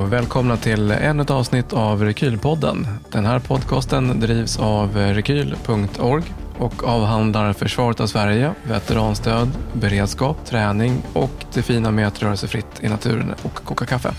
[0.00, 2.86] och välkomna till ännu ett avsnitt av Rekylpodden.
[3.12, 6.24] Den här podcasten drivs av rekyl.org
[6.58, 12.48] och avhandlar försvaret av Sverige, veteranstöd, beredskap, träning och det fina med att röra sig
[12.48, 14.14] fritt i naturen och koka kaffe.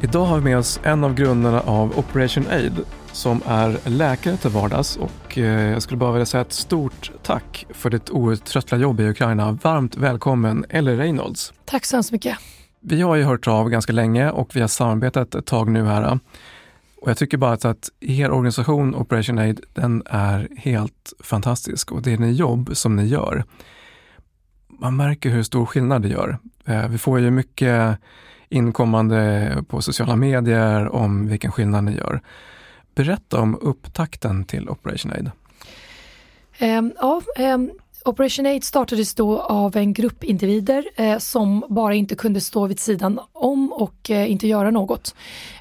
[0.00, 2.80] Idag har vi med oss en av grundarna av Operation Aid
[3.12, 7.66] som är läkare till vardags och eh, jag skulle bara vilja säga ett stort tack
[7.70, 9.58] för ditt outtröttliga jobb i Ukraina.
[9.62, 11.52] Varmt välkommen Ellie Reynolds.
[11.64, 12.38] Tack så hemskt mycket.
[12.86, 16.18] Vi har ju hört av ganska länge och vi har samarbetat ett tag nu här.
[17.00, 22.12] Och jag tycker bara att er organisation Operation Aid, den är helt fantastisk och det
[22.12, 23.44] är ni jobb som ni gör.
[24.68, 26.38] Man märker hur stor skillnad det gör.
[26.64, 27.98] Eh, vi får ju mycket
[28.48, 32.20] inkommande på sociala medier om vilken skillnad ni gör.
[32.94, 35.30] Berätta om upptakten till Operation Aid.
[36.60, 37.70] Um, ja, um,
[38.06, 42.80] Operation Aid startades då av en grupp individer eh, som bara inte kunde stå vid
[42.80, 45.14] sidan om och eh, inte göra något.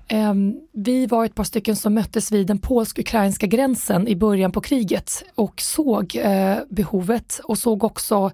[0.07, 0.33] Eh,
[0.71, 5.23] vi var ett par stycken som möttes vid den polsk-ukrainska gränsen i början på kriget
[5.35, 8.31] och såg eh, behovet och såg också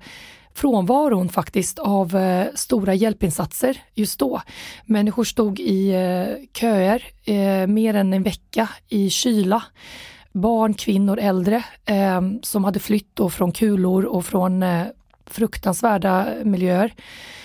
[0.54, 4.42] frånvaron faktiskt av eh, stora hjälpinsatser just då.
[4.86, 9.64] Människor stod i eh, köer eh, mer än en vecka i kyla
[10.42, 14.86] barn, kvinnor, äldre eh, som hade flytt då från kulor och från eh,
[15.26, 16.94] fruktansvärda miljöer.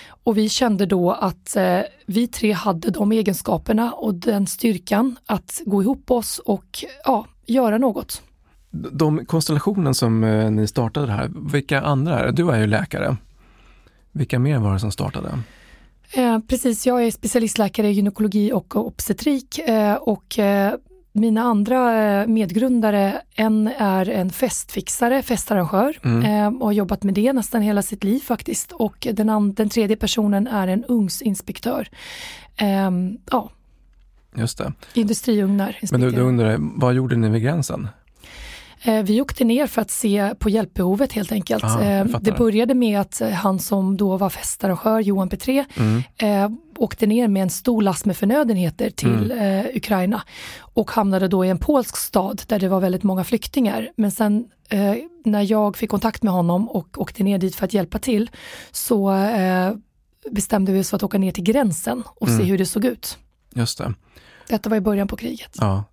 [0.07, 5.61] Och vi kände då att eh, vi tre hade de egenskaperna och den styrkan att
[5.65, 8.21] gå ihop oss och ja, göra något.
[8.71, 12.31] De konstellationen som eh, ni startade här, vilka andra är det?
[12.31, 13.17] Du är ju läkare.
[14.11, 15.39] Vilka mer var det som startade?
[16.11, 20.73] Eh, precis, jag är specialistläkare i gynekologi och obstetrik eh, och eh,
[21.15, 26.25] mina andra eh, medgrundare, en är en festfixare, festarrangör mm.
[26.25, 28.71] eh, och har jobbat med det nästan hela sitt liv faktiskt.
[28.71, 31.89] Och den, den tredje personen är en ugnsinspektör.
[32.57, 32.91] Eh,
[33.31, 33.51] ja.
[34.35, 34.73] Just det.
[34.93, 35.77] Industriugnar.
[35.91, 37.87] Men du, du undrar, vad gjorde ni vid gränsen?
[38.81, 41.63] Eh, vi åkte ner för att se på hjälpbehovet helt enkelt.
[41.63, 46.57] Ah, det började med att han som då var festarrangör, Johan Petré, mm.
[46.77, 49.65] Åkte ner med en stor last med förnödenheter till mm.
[49.65, 50.21] eh, Ukraina
[50.59, 53.91] och hamnade då i en polsk stad där det var väldigt många flyktingar.
[53.95, 57.73] Men sen eh, när jag fick kontakt med honom och åkte ner dit för att
[57.73, 58.31] hjälpa till
[58.71, 59.73] så eh,
[60.31, 62.39] bestämde vi oss för att åka ner till gränsen och mm.
[62.39, 63.17] se hur det såg ut.
[63.53, 63.93] Just det.
[64.47, 65.57] Detta var i början på kriget.
[65.59, 65.83] Ja.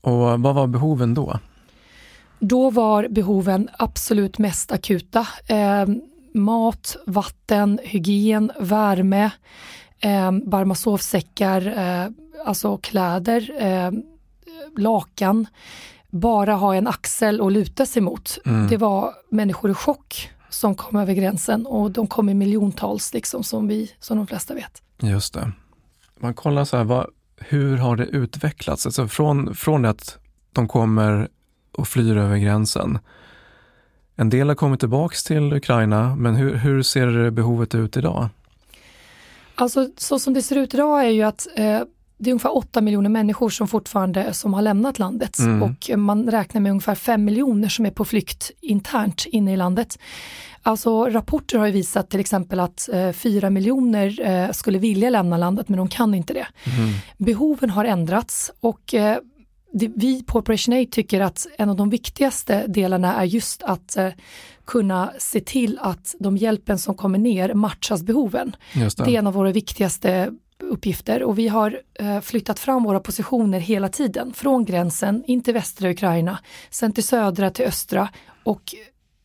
[0.00, 1.38] Och vad var behoven då?
[2.38, 5.26] Då var behoven absolut mest akuta.
[6.34, 9.30] Mat, vatten, hygien, värme,
[10.00, 12.10] eh, varma sovsäckar, eh,
[12.44, 13.90] alltså kläder, eh,
[14.76, 15.46] lakan.
[16.10, 18.38] Bara ha en axel att luta sig mot.
[18.46, 18.68] Mm.
[18.68, 23.44] Det var människor i chock som kom över gränsen och de kom i miljontals liksom
[23.44, 24.82] som vi, som de flesta vet.
[25.02, 25.52] Just det.
[26.20, 27.06] Man kollar så här, vad,
[27.36, 28.86] hur har det utvecklats?
[28.86, 30.18] Alltså från, från att
[30.52, 31.28] de kommer
[31.72, 32.98] och flyr över gränsen.
[34.16, 38.28] En del har kommit tillbaks till Ukraina, men hur, hur ser behovet ut idag?
[39.54, 41.80] Alltså så som det ser ut idag är ju att eh,
[42.18, 45.62] det är ungefär 8 miljoner människor som fortfarande som har lämnat landet mm.
[45.62, 49.98] och man räknar med ungefär 5 miljoner som är på flykt internt inne i landet.
[50.62, 55.68] Alltså rapporter har visat till exempel att eh, 4 miljoner eh, skulle vilja lämna landet
[55.68, 56.46] men de kan inte det.
[56.64, 56.94] Mm.
[57.18, 59.18] Behoven har ändrats och eh,
[59.74, 63.96] det, vi på Operation Aid tycker att en av de viktigaste delarna är just att
[63.96, 64.08] eh,
[64.64, 68.56] kunna se till att de hjälpen som kommer ner matchas behoven.
[68.74, 68.96] Det.
[68.96, 69.14] det.
[69.14, 73.88] är en av våra viktigaste uppgifter och vi har eh, flyttat fram våra positioner hela
[73.88, 76.38] tiden från gränsen in till västra Ukraina,
[76.70, 78.08] sen till södra till östra
[78.44, 78.74] och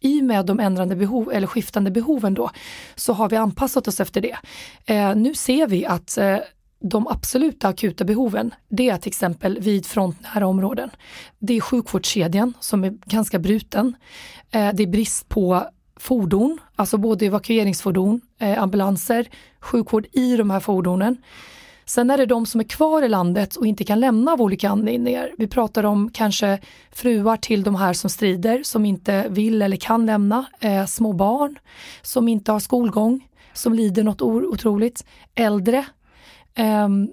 [0.02, 2.50] i och med de ändrande behov, eller skiftande behoven då,
[2.96, 4.38] så har vi anpassat oss efter det.
[4.86, 6.38] Eh, nu ser vi att eh,
[6.80, 10.90] de absoluta akuta behoven, det är till exempel vid frontnära områden.
[11.40, 13.96] Det är sjukvårdskedjan som är ganska bruten.
[14.52, 15.64] Eh, det är brist på
[16.00, 21.18] fordon, alltså både evakueringsfordon, eh, ambulanser, sjukvård i de här fordonen.
[21.86, 24.70] Sen är det de som är kvar i landet och inte kan lämna av olika
[24.70, 25.32] anledningar.
[25.38, 26.60] Vi pratar om kanske
[26.92, 31.60] fruar till de här som strider, som inte vill eller kan lämna, eh, små barn
[32.02, 35.06] som inte har skolgång, som lider något otroligt,
[35.36, 35.86] äldre
[36.56, 37.10] Ehm,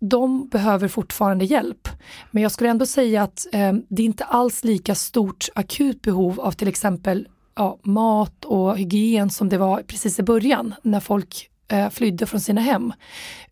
[0.00, 1.88] de behöver fortfarande hjälp.
[2.30, 6.40] Men jag skulle ändå säga att eh, det är inte alls lika stort akut behov
[6.40, 11.50] av till exempel ja, mat och hygien som det var precis i början när folk
[11.68, 12.92] eh, flydde från sina hem.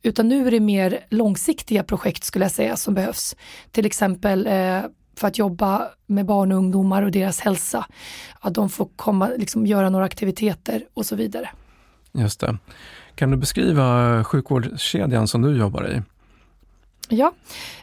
[0.03, 3.37] Utan nu är det mer långsiktiga projekt skulle jag säga som behövs.
[3.71, 4.83] Till exempel eh,
[5.17, 7.87] för att jobba med barn och ungdomar och deras hälsa.
[8.41, 11.51] Att de får komma, liksom, göra några aktiviteter och så vidare.
[12.13, 12.59] Just det.
[13.15, 16.03] Kan du beskriva sjukvårdskedjan som du jobbar i?
[17.09, 17.33] Ja,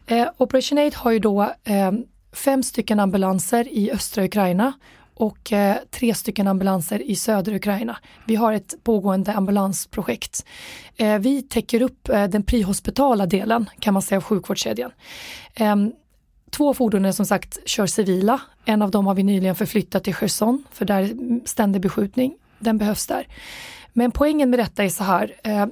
[0.06, 1.92] eh, Operation Aid har ju då eh,
[2.32, 4.74] fem stycken ambulanser i östra Ukraina
[5.14, 7.98] och eh, tre stycken ambulanser i södra Ukraina.
[8.26, 10.46] Vi har ett pågående ambulansprojekt.
[10.98, 14.92] Eh, vi täcker upp eh, den prehospitala delen kan man säga av sjukvårdskedjan.
[15.56, 15.92] Ehm,
[16.50, 18.42] två fordon är som sagt kör civila.
[18.66, 22.34] En av dem har vi nyligen förflyttat till Cherson för där är ständig beskjutning.
[22.60, 23.28] Den behövs där.
[23.94, 25.36] Men poängen med detta är så här.
[25.44, 25.66] Eh,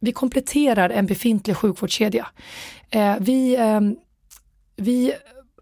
[0.00, 2.26] vi kompletterar en befintlig sjukvårdskedja.
[2.90, 3.80] Eh, vi, eh,
[4.76, 5.12] vi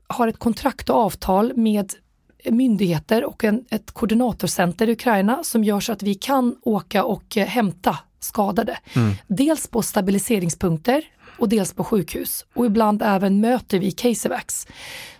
[0.06, 1.92] har ett kontrakt och avtal med
[2.50, 7.36] myndigheter och en, ett koordinatorcenter i Ukraina som gör så att vi kan åka och
[7.36, 8.78] eh, hämta skadade.
[8.94, 9.14] Mm.
[9.26, 11.04] Dels på stabiliseringspunkter
[11.38, 14.66] och dels på sjukhus och ibland även möter vi casevacs.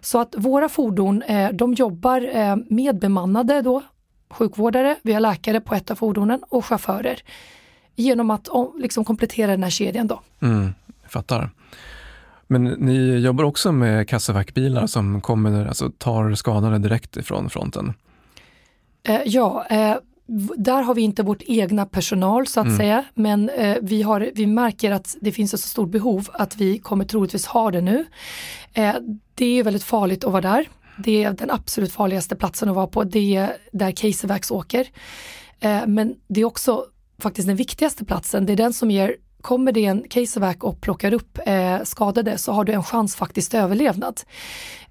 [0.01, 3.83] Så att våra fordon eh, de jobbar eh, med bemannade då,
[4.31, 7.23] sjukvårdare, vi har läkare på ett av fordonen och chaufförer
[7.95, 10.07] genom att liksom komplettera den här kedjan.
[10.07, 10.21] Då.
[10.41, 10.75] Mm,
[11.09, 11.51] fattar.
[12.47, 17.95] Men ni jobbar också med kassaverkbilar som kommer, alltså tar skadade direkt ifrån fronten?
[19.03, 19.97] Eh, ja, eh,
[20.57, 22.79] där har vi inte vårt egna personal så att mm.
[22.79, 26.57] säga, men eh, vi, har, vi märker att det finns ett så stort behov att
[26.57, 28.05] vi kommer troligtvis ha det nu.
[28.73, 28.95] Eh,
[29.35, 30.69] det är väldigt farligt att vara där.
[30.99, 34.87] Det är den absolut farligaste platsen att vara på, det är där Casevax åker.
[35.61, 36.85] Eh, men det är också
[37.19, 39.17] faktiskt den viktigaste platsen, det är den som ger
[39.47, 43.55] kommer det en casevac och plockar upp eh, skadade så har du en chans faktiskt
[43.55, 44.21] överlevnad.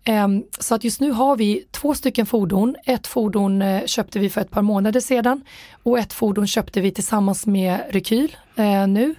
[0.03, 0.27] Eh,
[0.59, 2.75] så att just nu har vi två stycken fordon.
[2.85, 5.41] Ett fordon eh, köpte vi för ett par månader sedan
[5.83, 9.15] och ett fordon köpte vi tillsammans med Rekyl eh, nu.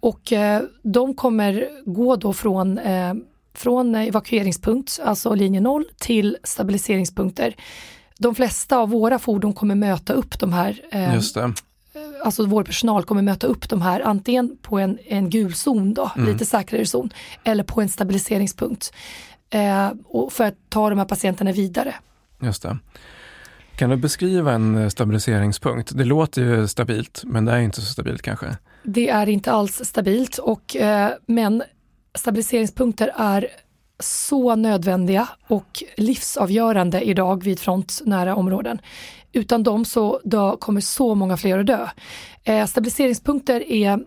[0.00, 2.78] Och eh, de kommer gå då från
[3.58, 7.56] från evakueringspunkt, alltså linje 0, till stabiliseringspunkter.
[8.18, 10.80] De flesta av våra fordon kommer möta upp de här
[11.14, 11.52] Just det
[12.24, 16.10] alltså vår personal kommer möta upp de här antingen på en, en gul zon då,
[16.16, 16.32] mm.
[16.32, 17.10] lite säkrare zon,
[17.44, 18.92] eller på en stabiliseringspunkt.
[19.50, 21.94] Eh, och för att ta de här patienterna vidare.
[22.40, 22.78] Just det.
[23.76, 25.96] Kan du beskriva en eh, stabiliseringspunkt?
[25.96, 28.56] Det låter ju stabilt, men det är inte så stabilt kanske?
[28.82, 31.62] Det är inte alls stabilt, och, eh, men
[32.16, 33.48] stabiliseringspunkter är
[33.98, 38.78] så nödvändiga och livsavgörande idag vid frontnära områden.
[39.32, 41.88] Utan dem så då kommer så många fler att dö.
[42.44, 44.04] Eh, stabiliseringspunkter är,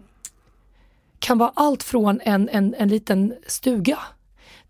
[1.19, 3.99] kan vara allt från en, en, en liten stuga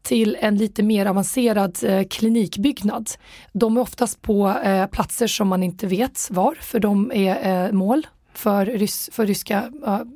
[0.02, 3.10] till en lite mer avancerad eh, klinikbyggnad.
[3.54, 7.72] De är oftast på eh, platser som man inte vet var, för de är eh,
[7.72, 9.72] mål för, rys för ryska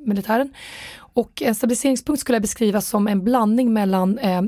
[0.06, 0.54] militären.
[1.14, 4.42] Och en stabiliseringspunkt skulle jag beskriva som en blandning mellan eh,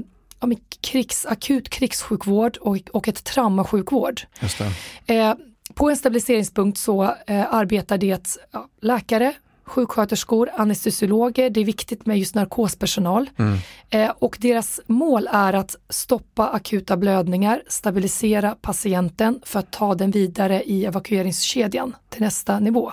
[0.81, 4.21] krigs, akut krigssjukvård och, och ett traumasjukvård.
[4.41, 4.61] Just.
[5.07, 5.35] Eh,
[5.75, 9.35] på en stabiliseringspunkt så eh, arbetar det ja, läkare,
[9.65, 13.31] sjuksköterskor, anestesiologer, det är viktigt med just narkospersonal.
[13.37, 13.59] Mm.
[13.91, 20.11] Eh, och deras mål är att stoppa akuta blödningar, stabilisera patienten för att ta den
[20.11, 22.93] vidare i evakueringskedjan till nästa nivå.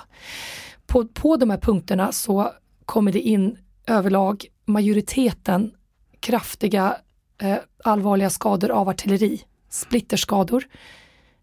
[0.88, 2.52] På, på de här punkterna så
[2.86, 3.58] kommer det in
[3.88, 5.72] överlag majoriteten
[6.20, 6.98] kraftiga
[7.42, 10.64] eh, allvarliga skador av artilleri, splitterskador,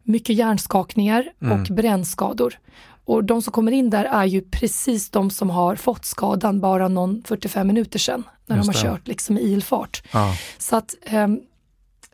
[0.02, 1.60] mycket hjärnskakningar mm.
[1.60, 2.58] och brännskador.
[3.04, 6.88] Och de som kommer in där är ju precis de som har fått skadan bara
[6.88, 8.90] någon 45 minuter sedan när Just de har det.
[8.90, 10.02] kört liksom i ilfart.
[10.12, 10.34] Ja.
[10.58, 11.28] Så att eh,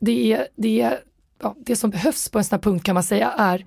[0.00, 0.98] det, är, det, är,
[1.42, 3.66] ja, det som behövs på en sån här punkt kan man säga är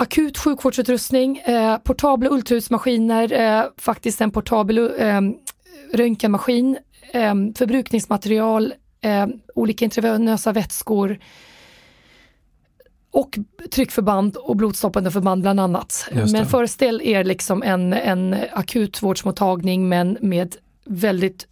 [0.00, 5.20] akut sjukvårdsutrustning, eh, portabla ultraljudsmaskiner, eh, faktiskt en portabel eh,
[5.92, 6.78] röntgenmaskin,
[7.12, 11.18] eh, förbrukningsmaterial, eh, olika intravenösa vätskor,
[13.12, 13.38] och
[13.70, 16.08] tryckförband och blodstoppande förband bland annat.
[16.32, 21.46] Men föreställ er liksom en, en akutvårdsmottagning men med väldigt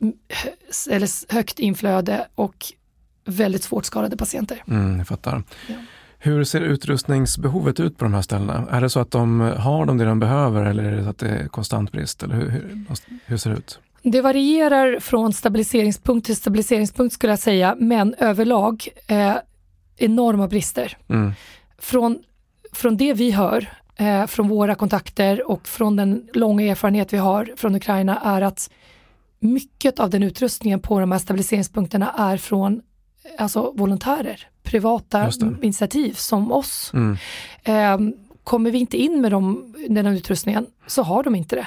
[0.91, 2.57] eller högt inflöde och
[3.25, 4.63] väldigt svårt skadade patienter.
[4.69, 5.43] Mm, jag fattar.
[5.67, 5.75] Ja.
[6.19, 8.69] Hur ser utrustningsbehovet ut på de här ställena?
[8.71, 11.19] Är det så att de har de det de behöver eller är det så att
[11.19, 12.23] det är konstant brist?
[12.23, 12.87] Eller hur, hur,
[13.27, 13.79] hur ser det ut?
[14.03, 19.37] Det varierar från stabiliseringspunkt till stabiliseringspunkt skulle jag säga, men överlag eh,
[19.97, 20.97] enorma brister.
[21.09, 21.33] Mm.
[21.79, 22.19] Från,
[22.73, 27.53] från det vi hör, eh, från våra kontakter och från den långa erfarenhet vi har
[27.57, 28.71] från Ukraina är att
[29.41, 32.83] mycket av den utrustningen på de här stabiliseringspunkterna är från
[33.39, 35.31] alltså volontärer, privata
[35.63, 36.91] initiativ som oss.
[36.95, 37.17] Mm.
[37.63, 41.67] Eh, kommer vi inte in med dem, den här utrustningen så har de inte det.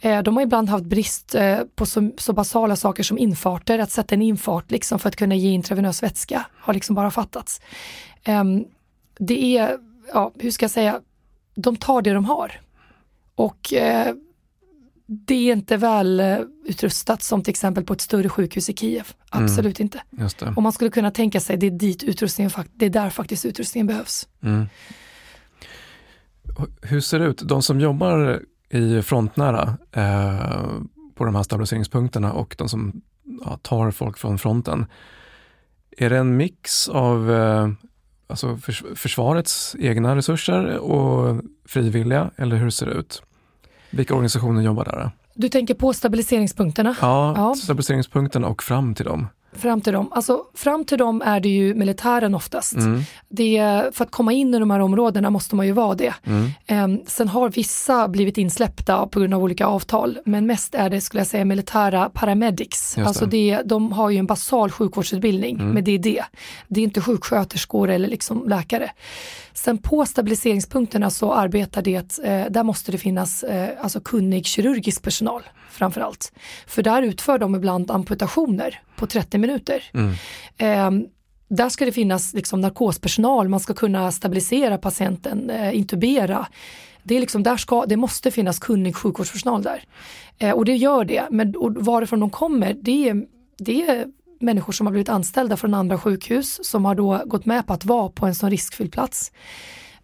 [0.00, 3.90] Eh, de har ibland haft brist eh, på så, så, basala saker som infarter, att
[3.90, 7.60] sätta en infart liksom för att kunna ge intravenös vätska har liksom bara fattats.
[8.24, 8.44] Eh,
[9.18, 9.78] det är,
[10.12, 11.00] ja, hur ska jag säga,
[11.54, 12.60] de tar det de har.
[13.34, 14.14] Och eh,
[15.12, 19.12] det är inte väl eh, utrustat som till exempel på ett större sjukhus i Kiev.
[19.34, 19.44] Mm.
[19.44, 20.02] Absolut inte.
[20.10, 20.52] Just det.
[20.56, 23.86] Och man skulle kunna tänka sig det är dit utrustningen, det är där faktiskt utrustningen
[23.86, 24.28] behövs.
[24.42, 24.66] Mm.
[26.82, 27.42] Hur ser det ut?
[27.44, 30.66] De som jobbar i frontnära eh,
[31.14, 33.02] på de här stabiliseringspunkterna och de som
[33.44, 34.86] ja, tar folk från fronten.
[35.96, 37.68] Är det en mix av eh,
[38.26, 43.22] alltså förs försvarets egna resurser och frivilliga eller hur ser det ut?
[43.92, 45.10] Vilka organisationer jobbar där?
[45.34, 46.96] Du tänker på stabiliseringspunkterna?
[47.00, 47.54] Ja, Ja.
[47.54, 49.26] stabiliseringspunkterna och fram till dem.
[49.56, 52.72] Fram till dem, alltså fram till dem är det ju militären oftast.
[52.74, 53.60] Mm, Det,
[53.92, 56.14] för att komma in i de här områdena måste man ju vara det.
[56.26, 60.90] mm, Ehm, sen har vissa blivit insläppta på grund av olika avtal, men mest är
[60.90, 62.94] det skulle jag säga militära paramedics.
[62.94, 63.04] det.
[63.06, 65.70] Alltså det, de har ju en basal sjukvårdsutbildning, Mm.
[65.70, 66.24] men det är det.
[66.68, 68.90] Det är inte sjuksköterskor eller liksom läkare.
[69.54, 75.02] Sen på stabiliseringspunkterna så arbetar det, eh, där måste det finnas eh, alltså kunnig kirurgisk
[75.02, 76.32] personal framför allt.
[76.66, 79.84] För där utför de ibland amputationer på 30 minuter.
[79.94, 80.14] mm,
[80.58, 81.06] Ehm,
[81.48, 86.46] där ska det finnas liksom narkospersonal, man ska kunna stabilisera patienten, eh, intubera.
[87.02, 89.84] Det, är liksom, där ska, det måste finnas kunnig sjukvårdspersonal där.
[90.38, 93.14] Eh, och det gör det, men och varifrån de kommer, det
[93.64, 94.06] det är
[94.42, 97.84] människor som har blivit anställda från andra sjukhus som har då gått med på att
[97.84, 99.32] vara på en sån riskfylld plats.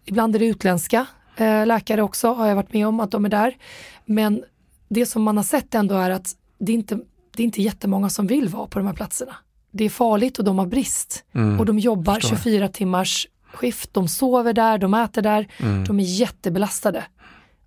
[0.05, 1.05] Ibland är det utländska
[1.35, 3.57] eh, läkare också, har jag varit med om att de är där.
[4.05, 4.43] Men
[4.89, 6.27] det som man har sett ändå är att
[6.59, 6.95] det är inte,
[7.35, 9.35] det är inte jättemånga som vill vara på de här platserna.
[9.71, 11.25] Det är farligt och de har brist.
[11.33, 12.35] mm, Och de jobbar förstår.
[12.35, 15.83] 24 timmars skift, de sover där, de äter där, mm.
[15.85, 17.03] de är jättebelastade.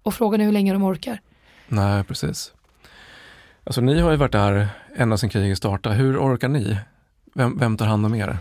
[0.02, 1.20] Och frågan är hur länge de orkar.
[1.68, 2.52] Nej, precis.
[3.64, 5.94] Alltså ni har ju varit där ända sedan kriget startade.
[5.94, 6.78] Hur orkar ni?
[7.34, 8.38] Vem, vem tar hand om er?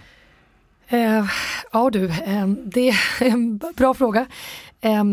[0.88, 1.26] Eh,
[1.72, 4.26] ja du, eh, det är en bra fråga.
[4.82, 5.04] Eh,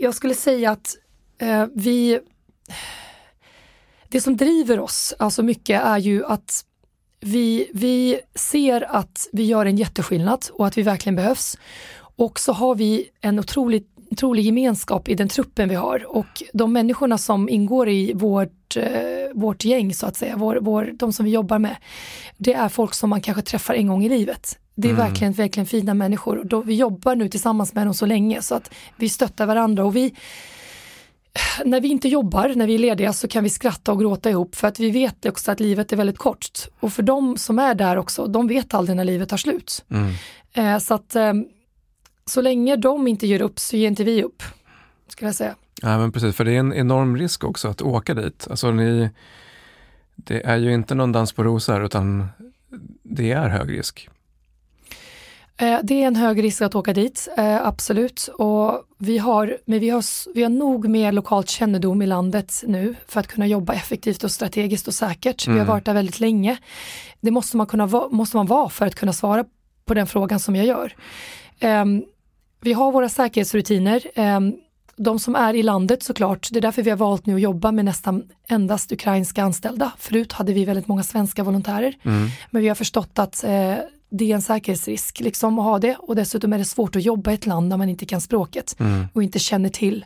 [0.00, 0.96] jag skulle säga att
[1.38, 2.20] eh, vi,
[4.08, 6.64] det som driver oss alltså mycket är ju att
[7.20, 11.58] vi, vi ser att vi gör en jätteskillnad och att vi verkligen behövs.
[11.98, 16.72] Och så har vi en otrolig, otrolig gemenskap i den truppen vi har och de
[16.72, 18.12] människorna som ingår i
[18.76, 21.76] vårt, eh, vårt gäng så att säga, vår, vår, de som vi jobbar med,
[22.36, 24.58] det är folk som man kanske träffar en gång i livet.
[24.74, 25.06] Det är Mm.
[25.06, 28.54] verkligen, verkligen fina människor och då, vi jobbar nu tillsammans med dem så länge så
[28.54, 30.14] att vi stöttar varandra och vi
[31.64, 34.54] när vi inte jobbar, när vi är lediga så kan vi skratta och gråta ihop
[34.56, 36.58] för att vi vet också att livet är väldigt kort.
[36.80, 39.84] Och för de som är där också, de vet aldrig när livet tar slut.
[39.90, 40.12] Mm.
[40.52, 41.32] Eh, så att eh,
[42.24, 44.42] så länge de inte ger upp så ger inte vi upp,
[45.08, 45.54] skulle jag säga.
[45.82, 48.46] Ja, men precis, för det är en enorm risk också att åka dit.
[48.50, 49.10] Alltså ni,
[50.16, 52.28] det är ju inte någon dans på rosor utan
[53.02, 54.08] det är hög risk.
[55.56, 58.28] Eh, Det är en hög risk att åka dit, eh, absolut.
[58.38, 60.04] Och vi har, men vi har,
[60.34, 64.30] vi har nog mer lokalt kännedom i landet nu för att kunna jobba effektivt och
[64.30, 65.46] strategiskt och säkert.
[65.46, 65.66] Vi har Mm.
[65.68, 66.56] varit där väldigt länge.
[67.20, 69.44] Det måste man, kunna måste man vara för att kunna svara
[69.84, 70.94] på den frågan som jag gör.
[71.60, 72.04] Ehm,
[72.60, 74.02] vi har våra säkerhetsrutiner.
[74.96, 77.72] De som är i landet såklart, det är därför vi har valt nu att jobba
[77.72, 79.92] med nästan endast ukrainska anställda.
[79.98, 81.94] Förut hade vi väldigt många svenska volontärer.
[82.02, 82.28] Mm.
[82.50, 83.74] Men vi har förstått att eh,
[84.10, 87.30] det är en säkerhetsrisk liksom, att ha det och dessutom är det svårt att jobba
[87.30, 89.06] i ett land där man inte kan språket Mm.
[89.12, 90.04] och inte känner till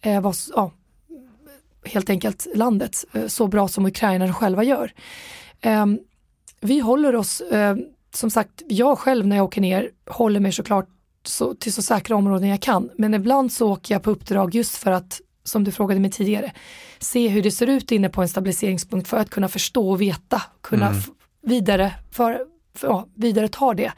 [0.00, 0.70] eh, vad, ja,
[1.84, 4.92] helt enkelt landet eh, så bra som ukrainarna själva gör.
[5.60, 5.98] Ehm,
[6.60, 7.76] vi håller oss, eh,
[8.14, 10.88] som sagt, jag själv när jag åker ner håller mig såklart
[11.24, 14.76] så, till så säkra områden jag kan, men ibland så åker jag på uppdrag just
[14.76, 16.52] för att, som du frågade mig tidigare,
[16.98, 20.42] se hur det ser ut inne på en stabiliseringspunkt för att kunna förstå och veta,
[20.60, 21.02] kunna Mm.
[21.42, 22.40] vidare, för,
[22.74, 23.92] för, ja, vidare ta det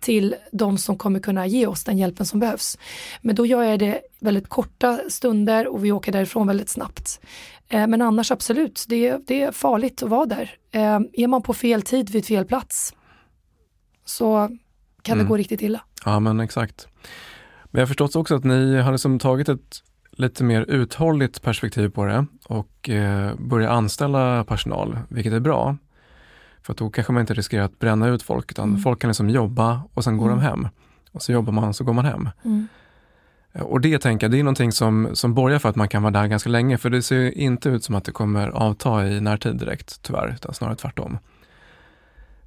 [0.00, 2.78] till de som kommer kunna ge oss den hjälpen som behövs.
[3.22, 7.20] Men då gör jag det väldigt korta stunder och vi åker därifrån väldigt snabbt.
[7.68, 10.56] Eh, men annars absolut, det, är- det är farligt att vara där.
[10.70, 12.94] Eh, är man på fel tid vid fel plats
[14.04, 14.58] så
[15.08, 15.26] kan Mm.
[15.26, 15.80] det gå riktigt illa.
[16.04, 16.88] Ja, men exakt.
[17.64, 21.88] Men jag har förstått också att ni har liksom tagit ett lite mer uthålligt perspektiv
[21.88, 25.76] på det och eh, börjar anställa personal, vilket är bra.
[26.62, 28.80] För att då kanske man inte riskerar att bränna ut folk, utan Mm.
[28.80, 30.38] folk kan liksom jobba och sen går Mm.
[30.38, 30.68] de hem.
[31.12, 32.28] Och så jobbar man, så går man hem.
[33.52, 36.02] Eh, Och det tänker jag, det är någonting som, som borgar för att man kan
[36.02, 39.20] vara där ganska länge, för det ser inte ut som att det kommer avta i
[39.20, 41.18] närtid direkt, tyvärr, utan snarare tvärtom.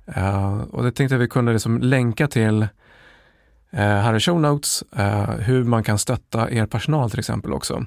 [0.08, 4.84] Eh, och det tänkte jag vi kunde liksom länka till eh, här i show notes,
[4.96, 7.86] eh, hur man kan stötta er personal till exempel också.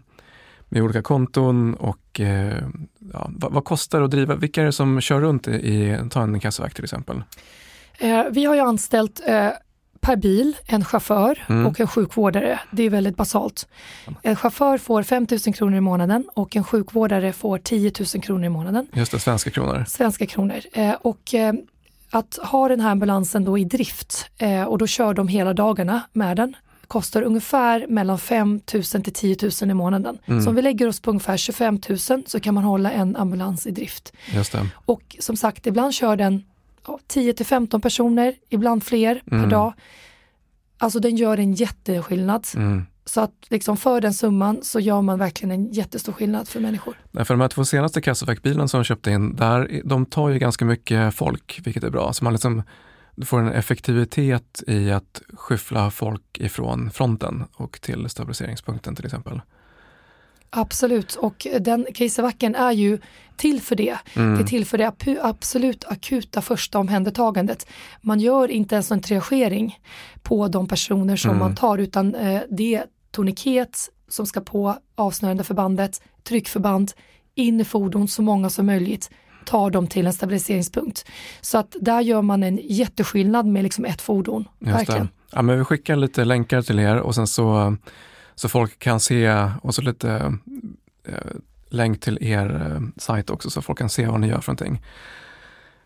[0.68, 2.20] Med olika konton och
[3.12, 5.98] ja, vad, vad kostar det att driva, vilka är det som kör runt i, i
[6.10, 7.22] ta en kassavakt till exempel?
[8.30, 9.20] Vi har ju anställt
[10.00, 11.66] per bil en chaufför Mm.
[11.66, 12.60] och en sjukvårdare.
[12.70, 13.68] Det är väldigt basalt.
[14.22, 18.44] En chaufför får 5 000 kronor i månaden och en sjukvårdare får 10 000 kronor
[18.44, 18.86] i månaden.
[18.92, 19.84] Just det, svenska kronor.
[19.88, 20.60] Svenska kronor.
[21.00, 21.34] Och
[22.14, 26.02] att ha den här ambulansen då i drift eh, och då kör de hela dagarna
[26.12, 26.56] med den
[26.86, 30.18] kostar ungefär mellan 5 000 till 10 000 i månaden.
[30.26, 30.42] Mm.
[30.42, 33.66] Så om vi lägger oss på ungefär 25 000 så kan man hålla en ambulans
[33.66, 34.12] i drift.
[34.84, 36.42] Och som sagt, ibland kör den
[36.86, 39.50] ja, 10 till 15 personer, ibland fler per Mm.
[39.50, 39.72] dag.
[40.78, 42.46] Alltså den gör en jätteskillnad.
[42.56, 42.86] Mm.
[43.06, 46.94] Så att liksom för den summan så gör man verkligen en jättestor skillnad för människor.
[47.10, 50.38] Nej, För de här två senaste Cassafack-bilarna som de köpte in, där, de tar ju
[50.38, 52.12] ganska mycket folk, vilket är bra.
[52.12, 52.62] Så man liksom,
[53.24, 59.40] får en effektivitet i att skyffla folk ifrån fronten och till stabiliseringspunkten till exempel.
[60.50, 62.98] Absolut, och den Kejsarbacken är ju
[63.36, 63.96] till för det.
[64.14, 64.34] Mm.
[64.34, 64.92] Det är till för det
[65.22, 67.66] absolut akuta första omhändertagandet.
[68.00, 69.78] Man gör inte ens en triagering
[70.22, 71.40] på de personer som Mm.
[71.40, 76.92] man tar utan eh, det toniket som ska på avsnörande förbandet, tryckförband,
[77.34, 79.10] in i fordon så många som möjligt,
[79.44, 81.04] tar dem till en stabiliseringspunkt.
[81.40, 84.48] Så att där gör man en jätteskillnad med liksom ett fordon.
[84.58, 85.08] Verkligen.
[85.32, 87.76] Ja, men vi skickar lite länkar till er och sen så,
[88.34, 90.38] så folk kan se och så lite
[91.04, 91.36] eh,
[91.68, 94.82] länk till er eh, sajt också så folk kan se vad ni gör för någonting.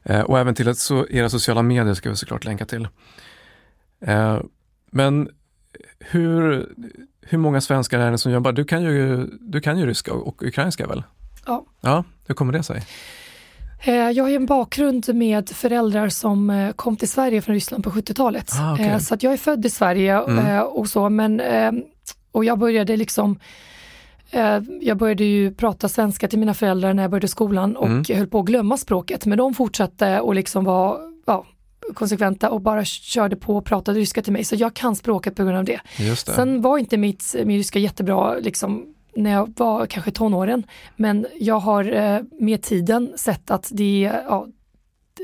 [0.03, 2.89] Eh, och även till så, era sociala medier ska vi såklart länka till.
[4.01, 4.41] Eh,
[4.91, 5.29] men
[5.99, 6.69] hur,
[7.29, 8.53] hur många svenskar är det som jobbar?
[8.53, 11.03] Du kan ju, du kan ju ryska och, ukrainska väl?
[11.47, 11.65] Ja.
[11.81, 12.83] Ja, hur kommer det sig?
[13.85, 17.85] Eh, Jag har ju en bakgrund med föräldrar som eh, kom till Sverige från Ryssland
[17.85, 18.51] på 70-talet.
[18.61, 18.87] Ah, okej.
[18.87, 20.63] Eh, Så att jag är född i Sverige Mm.
[20.67, 21.43] och så, men
[22.33, 23.39] och jag började liksom
[24.81, 28.05] jag började ju prata svenska till mina föräldrar när jag började skolan och Mm.
[28.15, 29.27] höll på att glömma språket.
[29.27, 31.47] Men de fortsatte och liksom var ja,
[31.95, 34.45] konsekventa och bara körde på och pratade ryska till mig.
[34.45, 35.81] Så jag kan språket på grund av det.
[35.97, 36.33] Just det.
[36.33, 40.67] Sen var inte mitt, min ryska jättebra liksom, när jag var kanske tonåren.
[40.97, 44.47] Men jag har eh, med tiden sett att det, ja,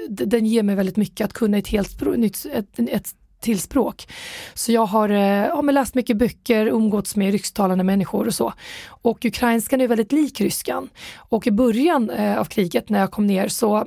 [0.09, 4.09] den ger mig väldigt mycket att kunna ett helt språk, nytt, ett, ett till språk.
[4.55, 8.53] Så jag har eh, ja, men läst mycket böcker, umgåtts med rysktalande människor och så.
[8.89, 10.89] Och ukrainskan är väldigt lik ryskan.
[11.17, 13.87] Och i början eh, av kriget när jag kom ner så,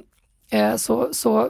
[0.52, 1.49] eh, så, så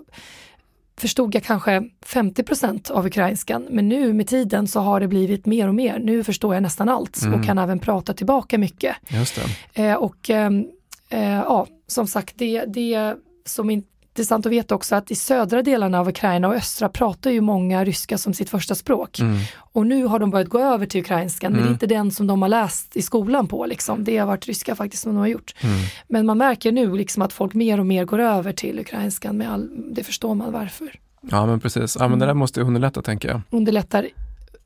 [1.00, 5.68] förstod jag kanske 50% av ukrainskan, men nu med tiden så har det blivit mer
[5.68, 6.00] och mer.
[6.00, 7.40] Nu förstår jag nästan allt Mm.
[7.40, 8.96] och kan även prata tillbaka mycket.
[9.08, 9.40] Just
[9.76, 9.84] det.
[9.88, 10.66] Eh, och ehm,
[11.10, 13.84] eh, ja, som sagt, det, det som är
[14.18, 17.84] intressant att veta också att i södra delarna av Ukraina och östra pratar ju många
[17.86, 19.20] ryska som sitt första språk.
[19.20, 19.38] Mm.
[19.58, 21.74] Och nu har de börjat gå över till ukrainskan, men det är Mm.
[21.74, 23.66] inte den som de har läst i skolan på.
[23.66, 24.04] Liksom.
[24.04, 25.56] Det har varit ryska faktiskt som de har gjort.
[25.62, 25.76] Mm.
[26.08, 29.52] Men man märker nu liksom att folk mer och mer går över till ukrainskan, med
[29.52, 30.92] all, det förstår man varför.
[31.22, 31.98] Ja, men precis.
[32.00, 33.42] Ja, men det där måste underlätta tänker jag.
[33.50, 34.08] Underlättar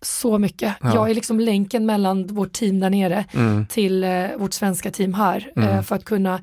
[0.01, 0.73] så mycket.
[0.81, 0.93] Ja.
[0.95, 3.65] Jag är liksom länken mellan vårt team där nere Mm.
[3.65, 5.69] till eh, vårt svenska team här Mm.
[5.69, 6.41] eh, för att kunna,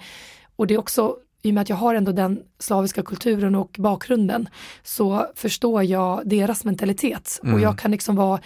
[0.56, 3.76] och det är också i och med att jag har ändå den slaviska kulturen och
[3.78, 4.48] bakgrunden
[4.82, 7.54] så förstår jag deras mentalitet Mm.
[7.54, 8.40] och jag kan liksom vara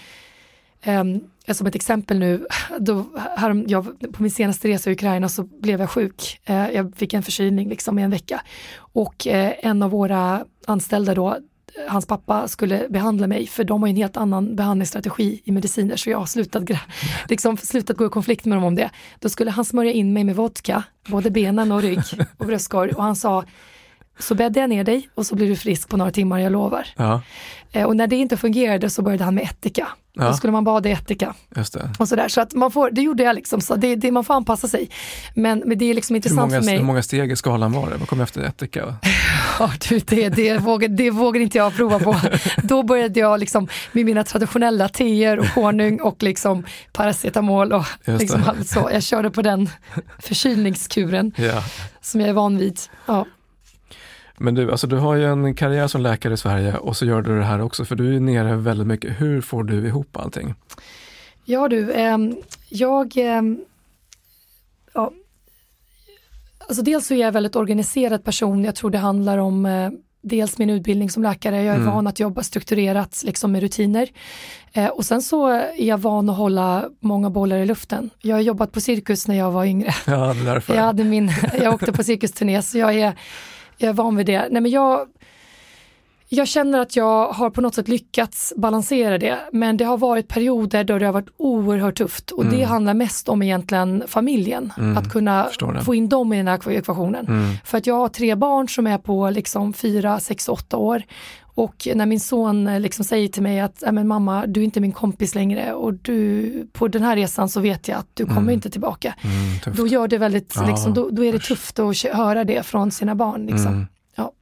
[0.86, 2.46] Um, som ett exempel nu,
[2.78, 3.04] då,
[3.36, 6.40] här, jag, på min senaste resa i Ukraina så blev jag sjuk.
[6.44, 8.42] Eh, jag fick en förkylning liksom i en vecka.
[8.76, 11.36] Och eh, en av våra anställda då,
[11.88, 16.10] hans pappa skulle behandla mig för de har en helt annan behandlingsstrategi i mediciner så
[16.10, 16.62] jag har slutat,
[17.28, 18.90] liksom, slutat gå i konflikt med dem om det.
[19.18, 22.02] Då skulle han smörja in mig med vodka, både benen och rygg
[22.38, 23.44] och bröstkorg och han sa
[24.18, 26.86] så bäddar jag ner dig och så blir du frisk på några timmar, jag lovar.
[26.96, 27.20] Ja,
[27.72, 29.88] Eh, och när det inte fungerade så började han med ättika.
[30.12, 30.24] Ja.
[30.28, 31.90] Då skulle man bada i ättika just det.
[31.98, 32.28] och sådär.
[32.28, 34.90] Så att man får, det gjorde jag liksom, så det, det, man får anpassa sig.
[35.34, 36.76] Men, men det är liksom intressant många, för mig.
[36.76, 37.96] hur många steg i skalan var det?
[37.96, 38.94] Vad kom efter ättika?
[39.58, 42.16] Ja, du, det, det, vågar, det vågar inte jag prova på.
[42.62, 48.42] Då började jag liksom med mina traditionella teer och honung och liksom paracetamol och liksom
[48.46, 48.88] allt så.
[48.92, 49.68] Jag körde på den
[50.18, 51.62] förkylningskuren Ja.
[52.00, 52.78] som jag är van vid.
[53.06, 53.26] Ja.
[54.42, 57.22] Men du, alltså du har ju en karriär som läkare i Sverige och så gör
[57.22, 59.20] du det här också, för du är nere väldigt mycket.
[59.20, 60.54] Hur får du ihop allting?
[61.44, 62.36] Ja du, ehm,
[62.68, 63.16] jag...
[63.16, 63.60] ehm,
[64.94, 65.12] ja,
[66.58, 68.64] alltså dels så är jag en väldigt organiserad person.
[68.64, 69.90] Jag tror det handlar om eh,
[70.22, 71.56] dels min utbildning som läkare.
[71.62, 71.94] Jag är Mm.
[71.94, 74.08] van att jobba strukturerat liksom med rutiner.
[74.72, 78.10] Eh, och sen så är jag van att hålla många bollar i luften.
[78.20, 79.94] Jag har jobbat på cirkus när jag var yngre.
[80.06, 80.74] Ja, därför.
[80.74, 83.14] Jag, hade min, jag åkte på cirkusturné så jag är,
[83.76, 84.48] jag är van vid det.
[84.50, 85.08] Nej, men jag,
[86.28, 90.28] jag känner att jag har på något sätt lyckats balansera det men det har varit
[90.28, 92.68] perioder då det har varit oerhört tufft och det Mm.
[92.68, 94.72] handlar mest om egentligen familjen.
[94.78, 95.84] Mm, Att kunna det.
[95.84, 97.26] få in dem i den här ekvationen.
[97.26, 97.54] Mm.
[97.64, 101.02] För att jag har tre barn som är på liksom fyra, sex, åtta år
[101.54, 104.80] Och när min son eh, liksom säger till mig att men mamma, du är inte
[104.80, 108.40] min kompis längre och du, på den här resan så vet jag att du kommer
[108.40, 108.54] mm.
[108.54, 109.14] inte tillbaka.
[109.22, 112.66] Mm, då gör det väldigt, ja, liksom, då, då, är det tufft att höra det
[112.66, 113.46] från sina barn.
[113.46, 113.66] Liksom.
[113.66, 113.86] Mm.
[114.14, 114.32] Ja.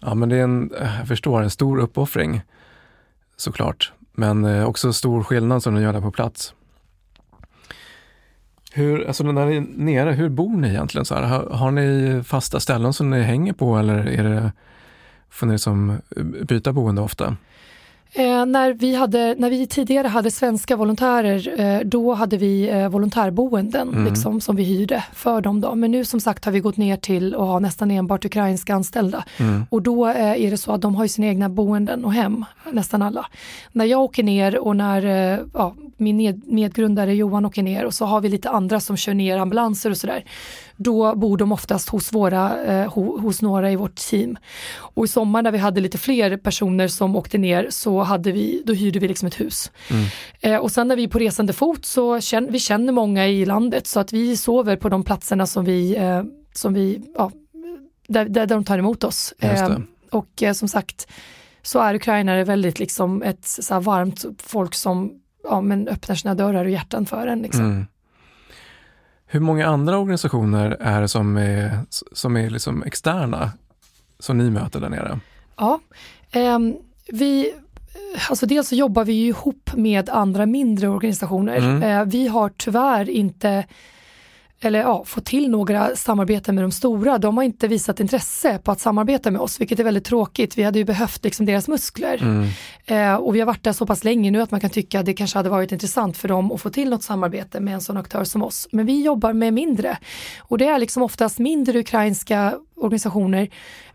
[0.00, 2.42] ja, men det är en, jag förstår, en stor uppoffring
[3.36, 3.92] såklart.
[4.12, 6.54] Men eh, också stor skillnad som du gör där på plats.
[8.72, 11.04] Hur, alltså när ni är nere, hur bor ni egentligen?
[11.04, 11.22] Så här?
[11.22, 14.52] Har, har ni fasta ställen som ni hänger på eller är det,
[15.30, 15.98] får ni liksom
[16.42, 17.36] byta boende ofta?
[18.18, 22.88] Eh, när, vi hade, när vi tidigare hade svenska volontärer, eh, då hade vi eh,
[22.88, 24.04] volontärboenden mm.
[24.04, 25.60] liksom, som vi hyrde för dem.
[25.60, 25.74] Då.
[25.74, 29.24] Men nu som sagt har vi gått ner till att ha nästan enbart ukrainska anställda.
[29.36, 29.66] Mm.
[29.70, 33.02] Och då eh, är det så att de har sina egna boenden och hem, nästan
[33.02, 33.26] alla.
[33.72, 37.94] När jag åker ner och när eh, ja, min ned, medgrundare Johan åker ner och
[37.94, 40.24] så har vi lite andra som kör ner ambulanser och sådär
[40.76, 44.36] då bor de oftast hos, våra, eh, hos några i vårt team.
[44.76, 48.62] Och i sommar när vi hade lite fler personer som åkte ner så hade vi,
[48.66, 49.70] då hyrde vi liksom ett hus.
[49.90, 50.06] Mm.
[50.40, 53.44] Eh, och sen när vi är på resande fot så känner vi känner många i
[53.44, 57.30] landet så att vi sover på de platserna som vi, eh, som vi ja,
[58.08, 59.34] där, där de tar emot oss.
[59.38, 59.78] Eh,
[60.10, 61.08] och eh, som sagt
[61.62, 65.12] så är ukrainare väldigt liksom ett så varmt folk som
[65.44, 67.42] ja, men öppnar sina dörrar och hjärtan för en.
[67.42, 67.64] Liksom.
[67.64, 67.86] Mm.
[69.36, 71.80] Hur många andra organisationer är det som är,
[72.12, 73.50] som är liksom externa
[74.18, 75.20] som ni möter där nere?
[75.56, 75.80] Ja,
[76.30, 76.58] eh,
[77.08, 77.52] vi,
[78.28, 81.56] alltså dels så jobbar vi ihop med andra mindre organisationer.
[81.56, 81.82] Mm.
[81.82, 83.64] Eh, vi har tyvärr inte
[84.60, 87.18] eller ja, få till några samarbeten med de stora.
[87.18, 90.58] De har inte visat intresse på att samarbeta med oss, vilket är väldigt tråkigt.
[90.58, 92.22] Vi hade ju behövt liksom deras muskler.
[92.22, 92.48] Mm.
[92.86, 95.06] Eh, och vi har varit där så pass länge nu att man kan tycka att
[95.06, 97.96] det kanske hade varit intressant för dem att få till något samarbete med en sån
[97.96, 98.68] aktör som oss.
[98.72, 99.98] Men vi jobbar med mindre.
[100.40, 103.48] Och det är liksom oftast mindre ukrainska organisationer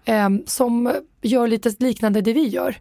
[0.06, 2.76] eh, som gör lite liknande det vi gör.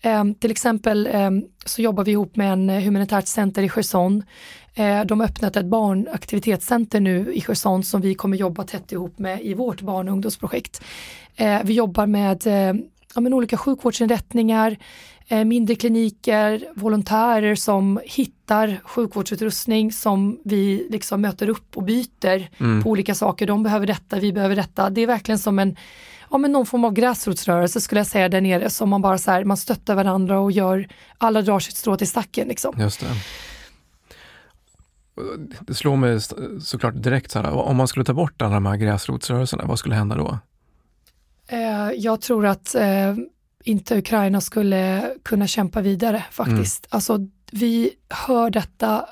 [0.00, 1.30] Eh, till exempel eh,
[1.64, 4.22] så jobbar vi ihop med en humanitärt center i Cherson
[4.65, 4.65] Eh,
[5.06, 9.42] de har öppnat ett barnaktivitetscenter nu i Cherson som vi kommer jobba tätt ihop med
[9.42, 10.84] i vårt barn och ungdomsprojekt.
[11.36, 12.74] Eh, vi jobbar med eh,
[13.14, 14.76] ja, men olika sjukvårdsinrättningar,
[15.44, 22.82] mindre kliniker, volontärer som hittar sjukvårdsutrustning som vi liksom möter upp och byter mm.
[22.82, 23.46] på olika saker.
[23.46, 24.90] De behöver detta, vi behöver detta.
[24.90, 25.76] Det är verkligen som en
[26.30, 29.30] ja, men någon form av gräsrotsrörelse skulle jag säga där nere som man bara så
[29.30, 32.48] här, man stöttar varandra och gör, alla drar sitt strå till stacken.
[32.48, 32.74] Liksom.
[32.78, 33.06] Just det
[35.60, 36.20] det slår mig
[36.60, 39.94] såklart direkt, så här, om man skulle ta bort alla de här gräsrotsrörelserna, vad skulle
[39.94, 40.38] hända då?
[41.48, 43.14] Eh, jag tror att eh,
[43.64, 46.86] inte Ukraina skulle kunna kämpa vidare faktiskt.
[46.86, 46.96] Mm.
[46.96, 49.06] Alltså, vi hör detta,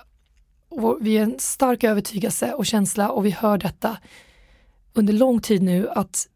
[0.69, 3.97] och vi är en stark övertygelse och känsla och vi hör detta
[4.93, 6.29] under lång tid nu att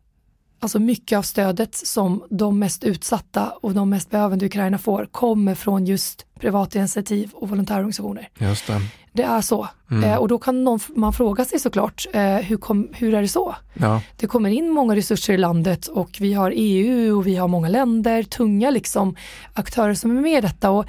[0.61, 5.07] alltså mycket av stödet som de mest utsatta och de mest behövande i Ukraina får
[5.11, 8.29] kommer från just privata initiativ och volontärorganisationer.
[8.39, 8.81] Just det.
[9.13, 9.69] det är så.
[9.91, 10.05] Mm.
[10.05, 13.29] Eh, och då kan någon, man fråga sig såklart, eh, hur, kom, hur är det
[13.29, 13.55] så?
[13.75, 14.03] Ja.
[14.17, 17.69] Det kommer in många resurser i landet och vi har EU och vi har många
[17.69, 19.17] länder, tunga liksom
[19.53, 20.71] aktörer som är med i detta.
[20.71, 20.87] Och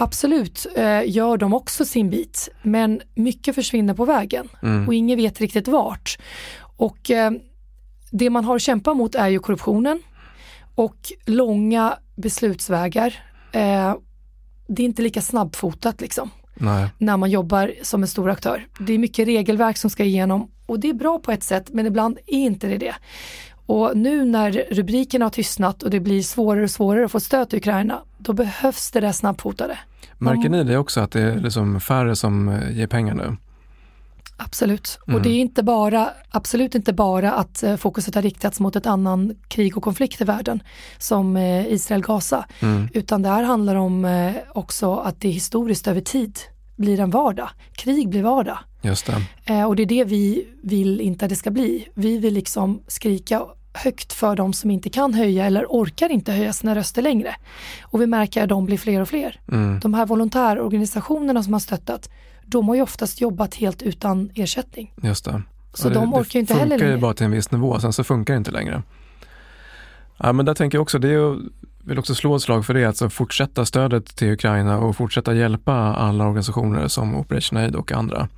[0.00, 4.88] Absolut eh, gör de också sin bit, men mycket försvinner på vägen mm.
[4.88, 6.18] och ingen vet riktigt vart.
[6.76, 7.30] Och eh,
[8.10, 10.02] det man har att kämpa mot är ju korruptionen
[10.74, 13.14] och långa beslutsvägar.
[13.52, 13.94] Eh,
[14.68, 16.30] det är inte lika snabbfotat liksom.
[16.54, 16.88] Nej.
[16.98, 18.66] när man jobbar som en stor aktör.
[18.80, 21.86] Det är mycket regelverk som ska igenom och det är bra på ett sätt men
[21.86, 22.94] ibland är inte det det.
[23.66, 27.50] Och nu när rubrikerna har tystnat och det blir svårare och svårare att få stöd
[27.50, 29.78] till Ukraina, då behövs det där snabbfotade.
[30.18, 33.36] Märker ni det också att det är liksom färre som eh, ger pengar nu?
[34.40, 34.98] Absolut.
[35.06, 35.16] Mm.
[35.16, 38.86] Och det är inte bara, absolut inte bara att eh, fokuset har riktats mot ett
[38.86, 40.62] annan krig och konflikt i världen
[40.98, 42.44] som eh, Israel-Gaza.
[42.60, 42.88] Mm.
[42.94, 46.38] Utan det här handlar om eh, också att det historiskt över tid
[46.76, 47.48] blir en vardag.
[47.72, 48.58] Krig blir vardag.
[48.82, 49.06] Just
[49.46, 49.64] det.
[49.64, 51.88] Och det är det vi vill inte att det ska bli.
[51.94, 53.42] Vi vill liksom skrika
[53.84, 57.34] högt för de som inte kan höja eller orkar inte höja sina röster längre.
[57.82, 59.40] Och vi märker att de blir fler och fler.
[59.52, 59.80] Mm.
[59.80, 62.10] De här volontärorganisationerna som har stöttat,
[62.46, 64.92] de har ju oftast jobbat helt utan ersättning.
[65.02, 65.42] Just det.
[65.74, 67.80] Så det, de orkar ju inte heller Det funkar ju bara till en viss nivå,
[67.80, 68.82] sen så funkar det inte längre.
[70.16, 71.36] Ja, men där tänker jag också, det är
[71.88, 75.74] vill också slå ett slag för det, alltså fortsätta stödet till Ukraina och fortsätta hjälpa
[75.74, 78.28] alla organisationer som Operation Aid och andra.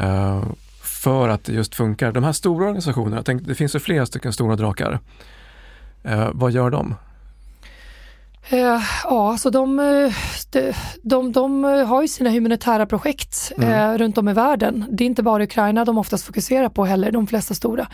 [0.00, 0.44] Uh,
[0.96, 2.12] för att det just funkar.
[2.12, 4.98] De här stora organisationerna, tänk, det finns ju flera stycken stora drakar.
[6.06, 6.94] Uh, vad gör de?
[8.48, 10.12] Eh, ja, alltså de, eh,
[10.50, 13.70] de, de, de, har ju sina humanitära projekt mm.
[13.70, 14.84] eh, runt om i världen.
[14.90, 17.86] Det är inte bara Ukraina de oftast fokuserar på heller, de flesta stora.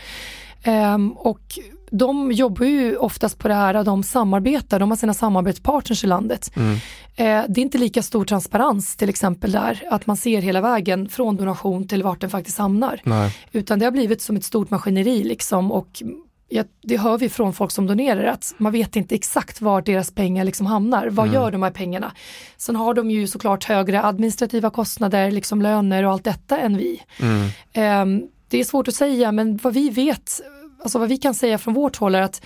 [0.63, 1.59] Eh, och
[1.97, 6.51] de jobbar ju oftast på det här, de samarbetar, de har sina samarbetspartners i landet.
[6.55, 6.73] Mm.
[7.15, 11.09] Eh, det är inte lika stor transparens till exempel där, att man ser hela vägen
[11.09, 13.01] från donation till vart den faktiskt hamnar.
[13.03, 13.37] Nej.
[13.51, 16.03] Utan det har blivit som ett stort maskineri liksom och
[16.49, 20.11] ja, det hör vi från folk som donerar att man vet inte exakt var deras
[20.11, 21.07] pengar liksom hamnar.
[21.07, 21.35] Vad Mm.
[21.41, 22.11] gör de här pengarna?
[22.57, 27.01] Sen har de ju såklart högre administrativa kostnader, liksom löner och allt detta än vi.
[27.21, 27.49] Mm.
[27.73, 30.41] Ehm, det är svårt att säga men vad vi vet,
[30.83, 32.41] alltså vad vi kan säga från vårt håll är att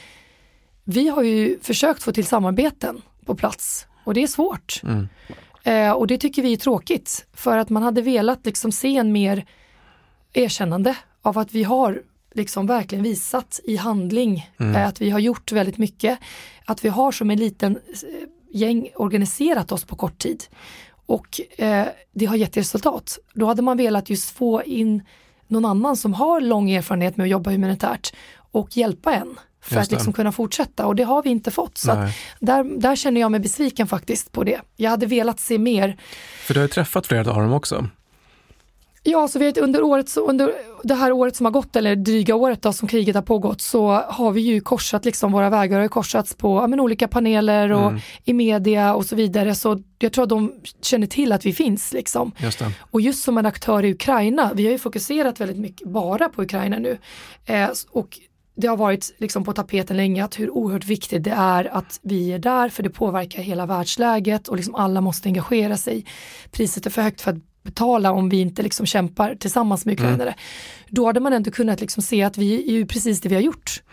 [0.83, 4.81] vi har ju försökt få till samarbeten på plats och det är svårt.
[4.83, 5.07] Mm.
[5.63, 9.11] Eh, och det tycker vi är tråkigt för att man hade velat liksom se en
[9.11, 9.45] mer
[10.33, 12.01] erkännande av att vi har
[12.33, 16.19] liksom verkligen visat i handling eh, att vi har gjort väldigt mycket.
[16.65, 20.43] Att vi har som en liten eh, gäng organiserat oss på kort tid.
[21.05, 23.19] Och eh, det har gett resultat.
[23.33, 25.03] Då hade man velat just få in
[25.47, 28.13] någon annan som har lång erfarenhet med att jobba humanitärt
[28.51, 31.77] och hjälpa en för Just att liksom kunna fortsätta och det har vi inte fått.
[31.77, 32.07] Så
[32.39, 34.61] där, där känner jag mig besviken faktiskt på det.
[34.75, 35.97] Jag hade velat se mer.
[36.45, 37.87] För du har ju träffat flera av dem också.
[39.09, 42.35] Ja, så vet, under, året, så under det här året som har gått, eller dryga
[42.35, 45.87] året då, som kriget har pågått, så har vi ju korsat, liksom, våra vägar har
[45.87, 47.99] korsats på ja, men, olika paneler och Mm.
[48.23, 49.55] i media och så vidare.
[49.55, 51.93] Så jag tror att de känner till att vi finns.
[51.93, 52.31] Liksom.
[52.37, 52.61] Just.
[52.91, 56.41] Och just som en aktör i Ukraina, vi har ju fokuserat väldigt mycket bara på
[56.41, 56.97] Ukraina nu.
[57.45, 58.19] Eh, och
[58.55, 62.33] det har varit liksom på tapeten länge att hur oerhört viktigt det är att vi
[62.33, 66.05] är där för det påverkar hela världsläget och liksom alla måste engagera sig.
[66.51, 70.35] Priset är för högt för att betala om vi inte liksom kämpar tillsammans med ukrainare.
[70.89, 73.41] Då hade man ändå kunnat liksom se att vi är ju precis det vi har
[73.41, 73.83] gjort.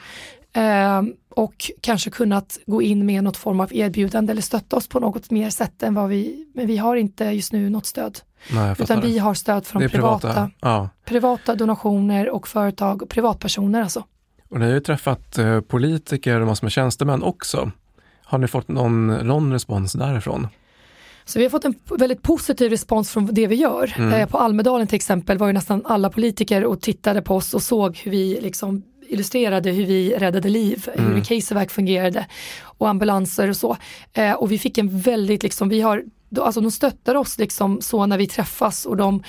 [0.57, 5.01] Eh, och kanske kunnat gå in med något form av erbjudande eller stötta oss på
[5.01, 8.19] något mer sätt än vad vi, men vi har inte just nu något stöd.
[8.53, 8.75] Nej.
[8.79, 10.51] Utan vi har stöd från privata, privata.
[11.05, 11.45] privata.
[11.47, 11.55] Ja.
[11.55, 14.05] donationer och företag och privatpersoner alltså.
[14.49, 17.71] Och ni har ju träffat eh, politiker och massor med tjänstemän också.
[18.25, 20.49] Har ni fått någon, någon respons därifrån?
[21.25, 23.95] Så vi har fått en väldigt positiv respons från det vi gör.
[23.97, 24.13] Mm.
[24.13, 27.63] Eh, på Almedalen till exempel var ju nästan alla politiker och tittade på oss och
[27.63, 31.15] såg hur vi liksom illustrerade hur vi räddade liv, Mm.
[31.15, 32.27] hur Casevac fungerade
[32.63, 33.77] och ambulanser och så.
[34.13, 36.05] Eh, och vi fick en väldigt, liksom, vi har,
[36.41, 39.23] alltså de stöttar oss liksom så när vi träffas och de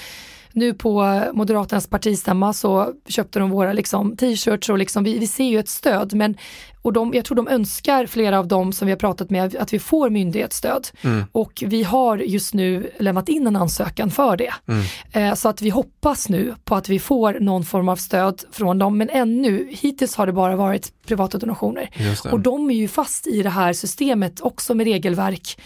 [0.52, 5.44] nu på Moderaternas partistämma så köpte de våra liksom, t-shirts och liksom, vi, vi ser
[5.44, 6.38] ju ett stöd men
[6.86, 9.74] och de, jag tror de önskar, flera av dem som vi har pratat med, att
[9.74, 10.88] vi får myndighetsstöd.
[11.02, 11.26] Mm.
[11.32, 14.54] Och vi har just nu lämnat in en ansökan för det.
[14.68, 14.86] Mm.
[15.12, 18.80] Eh, så att vi hoppas nu på att vi får någon form av stöd från
[18.80, 18.98] dem.
[18.98, 21.90] Men ännu, hittills har det bara varit privata donationer.
[22.32, 25.58] Och de är ju fast i det här systemet också med regelverk.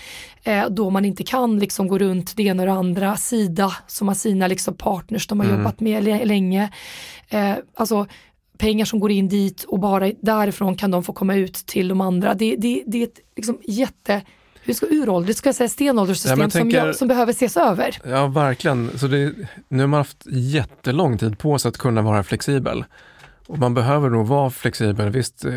[0.43, 3.15] Eh, då man inte kan liksom gå runt det ena och det andra.
[3.17, 5.57] Sida som har sina liksom partners de har Mm.
[5.59, 6.69] jobbat med länge.
[7.29, 8.07] Eh, alltså
[8.59, 12.01] pengar som går in dit och bara därifrån kan de få komma ut till de
[12.01, 12.33] andra.
[12.33, 14.21] Det, det, det är ett liksom jätte,
[14.63, 17.57] hur ska uråldrigt, ska jag säga stenålderssystem Ja, men som, tänker- jag, som behöver ses
[17.57, 17.97] över.
[18.03, 18.97] Ja, verkligen.
[18.97, 19.33] Så det,
[19.67, 22.85] nu har man haft jättelång tid på sig att kunna vara flexibel.
[23.47, 25.09] Och man behöver nog vara flexibel.
[25.09, 25.51] Visst, eh,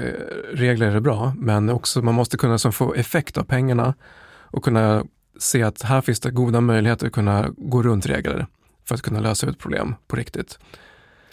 [0.53, 3.95] regler är bra, men också man måste kunna som få effekt av pengarna
[4.51, 5.05] och kunna
[5.39, 8.47] se att här finns det goda möjligheter att kunna gå runt regler
[8.89, 10.59] för att kunna lösa ut problem på riktigt.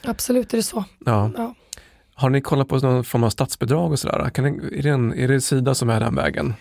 [0.03, 0.83] Absolut är det så.
[1.05, 1.31] Ja.
[1.37, 1.55] Ja.
[2.15, 4.29] Har ni kollat på någon form av statsbidrag och sådär?
[4.29, 6.53] Kan ni, är, det en, är det Sida som är den vägen?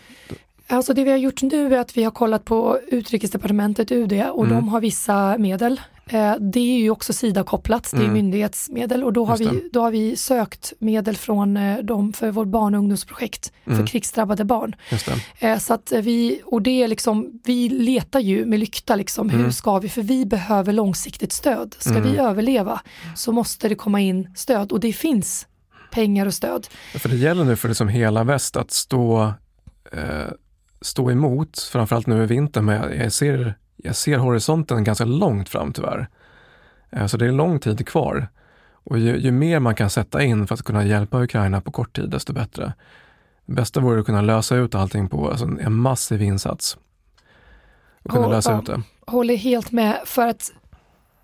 [0.66, 4.44] Alltså det vi har gjort nu är att vi har kollat på utrikesdepartementet, UD, och
[4.44, 4.56] Mm.
[4.56, 5.80] de har vissa medel.
[6.08, 8.12] Eh, det är ju också Sida-kopplat, det är Mm.
[8.12, 12.48] myndighetsmedel och då har, vi, då har vi sökt medel från eh, dem för vårt
[12.48, 13.78] barn och ungdomsprojekt Mm.
[13.78, 14.74] för krigsdrabbade barn.
[15.38, 19.38] Eh, så att vi, och det är liksom, vi letar ju med lykta liksom, hur
[19.40, 19.52] Mm.
[19.52, 21.74] ska vi, för vi behöver långsiktigt stöd.
[21.78, 22.02] Ska Mm.
[22.12, 22.80] vi överleva
[23.16, 25.46] så måste det komma in stöd och det finns
[25.90, 26.66] pengar och stöd.
[26.94, 29.32] För det gäller nu för liksom hela väst att stå,
[29.92, 30.32] eh,
[30.80, 35.72] stå emot, framförallt nu i vintern, men jag, ser, jag ser horisonten ganska långt fram
[35.72, 36.08] tyvärr.
[36.90, 38.28] Eh, så det är lång tid kvar.
[38.72, 41.96] Och ju, ju mer man kan sätta in för att kunna hjälpa Ukraina på kort
[41.96, 42.72] tid, desto bättre.
[43.46, 46.78] Det bästa vore att kunna lösa ut allting på alltså en, massiv insats.
[48.02, 48.82] Och kunna Och, lösa ut det.
[49.06, 50.52] Håller helt med för att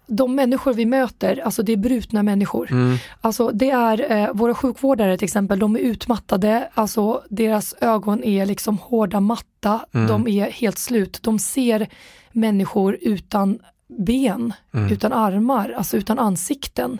[0.06, 2.70] de människor vi möter, alltså det är brutna människor.
[2.72, 8.24] Mm, Alltså det är eh, våra sjukvårdare till exempel, de är utmattade, alltså deras ögon
[8.24, 10.06] är liksom hårda matta, Mm.
[10.06, 11.18] de är helt slut.
[11.22, 11.88] De ser
[12.32, 13.58] människor utan
[13.98, 16.98] ben, mm, utan armar, alltså utan ansikten.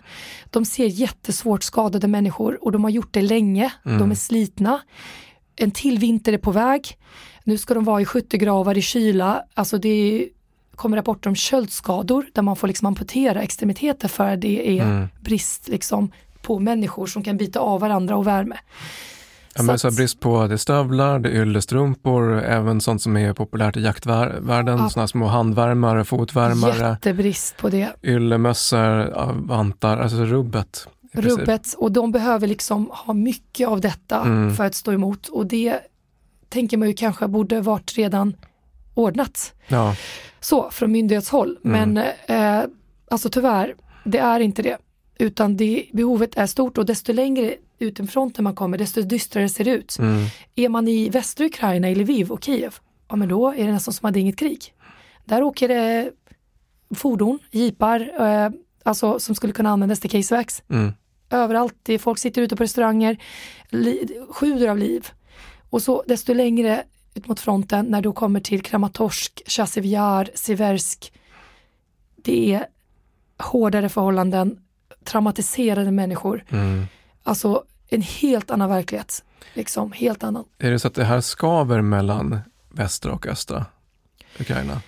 [0.50, 3.98] De ser jättesvårt skadade människor och de har gjort det länge, Mm.
[3.98, 4.80] de är slitna.
[5.56, 6.96] En till vinter är på väg.
[7.44, 10.28] Nu ska de vara i skyttegravar i kyla, alltså det är,
[10.76, 15.68] kommer rapporter om köldskador där man får liksom amputera extremiteter för det är mm, brist
[15.68, 16.10] liksom
[16.42, 18.56] på människor som kan byta av varandra och värme.
[19.56, 23.80] Ja, men så brist på det stövlar, det yllestrumpor, även sånt som är populärt i
[23.80, 24.90] jaktvärlden, ja.
[24.90, 26.88] sådana små handvärmare, fotvärmare.
[26.90, 27.92] Jättebrist på det.
[28.02, 29.12] Yllemössor,
[29.46, 30.88] vantar, alltså rubbet.
[31.12, 34.54] Rubbet och de behöver liksom ha mycket av detta mm.
[34.54, 35.80] för att stå emot och det
[36.48, 38.36] tänker man ju kanske borde varit redan
[38.94, 39.54] ordnat.
[39.68, 39.96] Ja.
[40.40, 41.58] Så, från myndighetshåll.
[41.64, 41.92] Mm.
[41.92, 42.70] Men eh,
[43.10, 44.78] alltså tyvärr, det är inte det.
[45.18, 47.54] Utan det, behovet är stort och desto längre
[48.08, 49.98] fronten man kommer, desto dystrare ser det ut.
[49.98, 50.24] Mm.
[50.54, 52.74] Är man i västra Ukraina, i Lviv och Kiev,
[53.08, 54.74] ja men då är det nästan som att det är inget krig.
[55.24, 56.10] Där åker det
[56.94, 58.50] fordon, jeepar, eh,
[58.82, 60.62] alltså som skulle kunna användas till casewax.
[60.70, 60.92] Mm.
[61.30, 63.16] Överallt, folk sitter ute på restauranger,
[63.70, 65.08] li, sjuder av liv.
[65.70, 69.96] Och så desto längre ut mot fronten, när du kommer till Kramatorsk, Chasiv
[70.34, 71.12] Siversk,
[72.16, 72.66] det är
[73.38, 74.58] hårdare förhållanden,
[75.04, 76.44] traumatiserade människor.
[76.48, 76.86] Mm.
[77.22, 79.24] Alltså en helt annan verklighet.
[79.54, 80.44] Liksom, helt annan.
[80.58, 83.66] Är det så att det här skaver mellan västra och östra
[84.40, 84.80] Ukraina?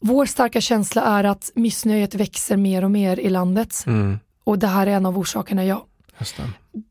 [0.00, 3.84] Vår starka känsla är att missnöjet växer mer och mer i landet.
[3.86, 4.18] Mm.
[4.44, 5.86] Och det här är en av orsakerna, ja.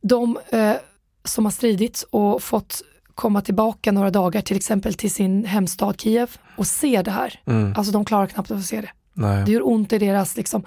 [0.02, 0.76] De eh,
[1.24, 2.82] som har stridit och fått
[3.16, 7.40] komma tillbaka några dagar till exempel till sin hemstad Kiev och se det här.
[7.46, 7.74] Mm.
[7.78, 8.90] Alltså de klarar knappt att se det.
[9.14, 9.46] Nej.
[9.46, 10.66] Det gör ont i deras, liksom,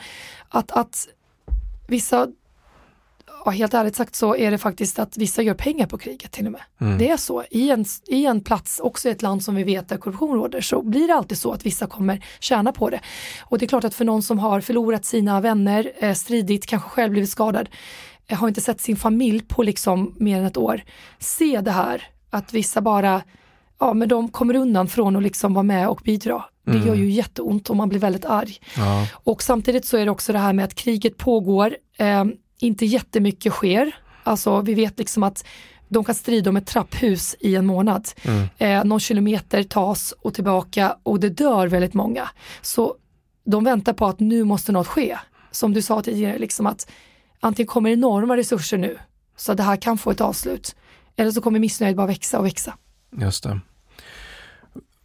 [0.48, 1.09] att, att
[1.87, 2.28] vissa,
[3.44, 6.46] ja, helt ärligt sagt så är det faktiskt att vissa gör pengar på kriget till
[6.46, 6.61] och med.
[6.80, 6.98] Mm.
[6.98, 9.88] Det är så, I en, i en plats, också i ett land som vi vet
[9.88, 13.00] där korruption råder, så blir det alltid så att vissa kommer tjäna på det.
[13.42, 16.88] Och det är klart att för någon som har förlorat sina vänner, eh, stridit, kanske
[16.88, 17.68] själv blivit skadad,
[18.26, 20.83] eh, har inte sett sin familj på liksom mer än ett år,
[21.18, 23.23] se det här, att vissa bara
[23.79, 26.44] ja men de kommer undan från att liksom vara med och bidra.
[26.64, 26.87] Det mm.
[26.87, 28.57] gör ju jätteont och man blir väldigt arg.
[28.77, 29.07] Ja.
[29.12, 32.25] Och samtidigt så är det också det här med att kriget pågår, eh,
[32.59, 33.97] inte jättemycket sker.
[34.23, 35.44] Alltså vi vet liksom att
[35.88, 38.09] de kan strida om ett trapphus i en månad.
[38.23, 38.49] Mm.
[38.59, 42.29] Eh, någon kilometer tas och tillbaka och det dör väldigt många.
[42.62, 42.94] Så
[43.44, 45.18] de väntar på att nu måste något ske.
[45.51, 46.90] Som du sa tidigare, liksom att
[47.40, 48.99] antingen kommer enorma resurser nu
[49.37, 50.77] så det här kan få ett avslut.
[51.16, 52.74] Eller så kommer missnöjet bara växa och växa.
[53.16, 53.61] Just det.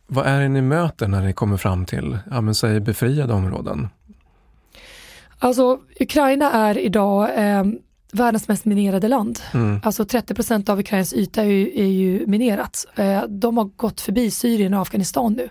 [0.07, 3.89] Vad är det ni möter när ni kommer fram till, ja men säg befriade områden?
[5.39, 7.63] Alltså Ukraina är idag eh,
[8.11, 9.39] världens mest minerade land.
[9.53, 9.81] Mm.
[9.83, 12.85] Alltså 30% av Ukrainas yta är ju, är ju minerat.
[12.95, 15.49] Eh, de har gått förbi Syrien och Afghanistan nu.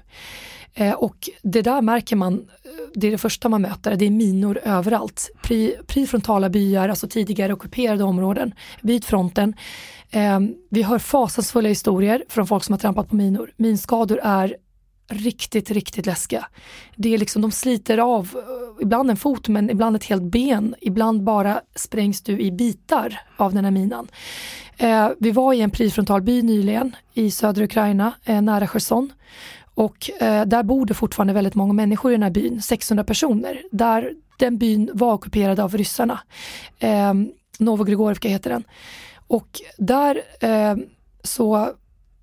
[0.78, 4.10] Eh, och det där märker man, eh, det är det första man möter, det är
[4.10, 5.30] minor överallt.
[5.42, 9.54] Pri, prifrontala byar, alltså tidigare ockuperade områden vid fronten.
[10.10, 13.50] Eh, vi hör fasansfulla historier från folk som har trampat på minor.
[13.56, 14.56] Minskador är
[15.08, 16.46] riktigt, riktigt läskiga.
[16.96, 20.74] Det är liksom, de sliter av, eh, ibland en fot men ibland ett helt ben.
[20.80, 24.08] Ibland bara sprängs du i bitar av den här minan.
[24.76, 29.12] Eh, vi var i en prifrontal by nyligen i södra Ukraina, eh, nära Cherson.
[29.78, 33.62] Och eh, där bor det fortfarande väldigt många människor i den här byn, 600 personer.
[33.70, 36.20] Där den byn var ockuperad av ryssarna.
[36.78, 37.14] Eh,
[37.58, 38.64] Novogrigorivka heter den.
[39.26, 40.76] Och där eh,
[41.22, 41.70] så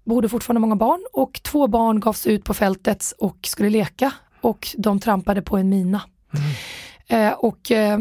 [0.03, 4.67] bodde fortfarande många barn och två barn gavs ut på fältet och skulle leka och
[4.77, 6.01] de trampade på en mina.
[6.33, 7.27] Mm.
[7.27, 7.99] Eh, och eh,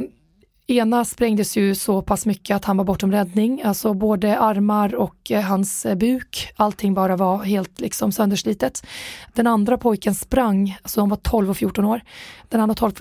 [0.67, 5.31] ena sprängdes ju så pass mycket att han var bortom räddning, alltså både armar och
[5.31, 8.87] eh, hans eh, buk, allting bara var helt liksom sönderslitet.
[9.33, 12.01] Den andra pojken sprang, alltså de var 12 och 14 år,
[12.49, 12.93] den andra 12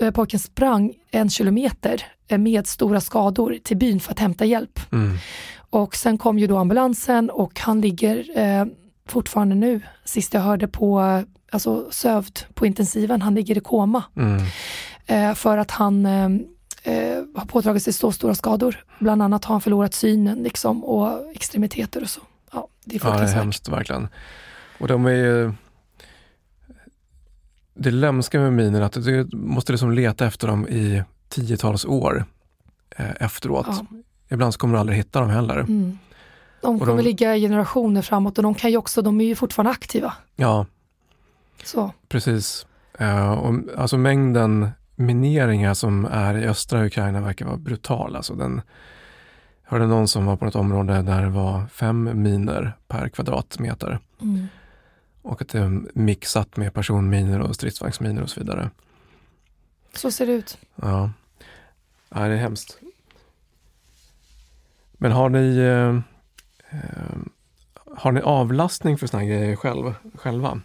[0.00, 2.02] eh, pojken sprang en kilometer
[2.38, 4.80] med stora skador till byn för att hämta hjälp.
[4.92, 5.16] Mm.
[5.70, 8.64] Och sen kom ju då ambulansen och han ligger eh,
[9.08, 14.02] fortfarande nu, sist jag hörde på, alltså sövd på intensiven, han ligger i koma.
[14.16, 14.42] Mm.
[15.06, 16.28] Eh, för att han eh,
[16.86, 18.84] eh har pådragit sig så stora skador.
[18.98, 22.20] Bland annat har han förlorat synen liksom, och extremiteter och så.
[22.52, 24.08] Ja, det är Ja, det är hemskt verkligen.
[24.78, 25.52] Och de är ju
[27.74, 32.24] det lömska med miner att du måste liksom leta efter dem i tiotals år
[32.96, 33.66] eh, efteråt.
[33.68, 33.86] Ja.
[34.28, 35.58] Ibland så kommer du aldrig hitta dem heller.
[35.58, 35.98] Mm.
[36.60, 39.70] De kommer de, ligga generationer framåt och de kan ju också, de är ju fortfarande
[39.70, 40.12] aktiva.
[40.36, 40.66] Ja,
[41.64, 41.92] så.
[42.08, 42.66] precis.
[43.00, 48.16] Uh, och, alltså mängden mineringar som är i östra Ukraina verkar vara brutal.
[48.16, 48.60] Alltså den,
[49.64, 53.98] jag hörde någon som var på ett område där det var fem miner per kvadratmeter.
[54.20, 54.46] Mm.
[55.22, 58.70] Och att det är mixat med personminer och stridsvagnsminer och så vidare.
[59.94, 60.58] Så ser det ut.
[60.74, 61.10] Ja,
[62.08, 62.78] ja det är hemskt.
[64.92, 65.96] Men har ni, eh,
[66.78, 67.16] eh,
[67.96, 70.60] har ni avlastning för sådana grejer själv, själva?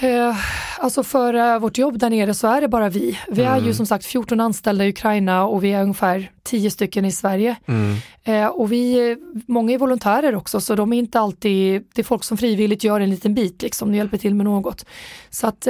[0.00, 0.36] Eh,
[0.78, 3.18] Alltså för uh, vårt jobb där nere så är det bara vi.
[3.28, 3.52] Vi mm.
[3.52, 3.74] är ju mm.
[3.74, 7.56] som sagt 14 anställda i Ukraina och vi är ungefär 10 stycken i Sverige.
[7.66, 7.96] Mm.
[8.28, 9.16] Uh, och vi,
[9.46, 13.00] många är volontärer också så de är inte alltid, det är folk som frivilligt gör
[13.00, 14.86] en liten bit liksom, de hjälper till med något.
[15.30, 15.68] Så att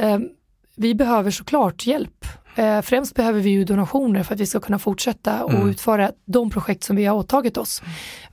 [0.77, 2.27] vi behöver såklart hjälp.
[2.83, 5.69] främst behöver vi ju donationer för att vi ska kunna fortsätta och mm.
[5.69, 7.83] utföra de projekt som vi har åtagit oss.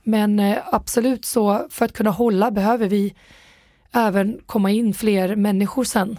[0.02, 3.14] Men absolut så, för att kunna hålla behöver vi
[3.94, 6.18] även komma in fler människor sen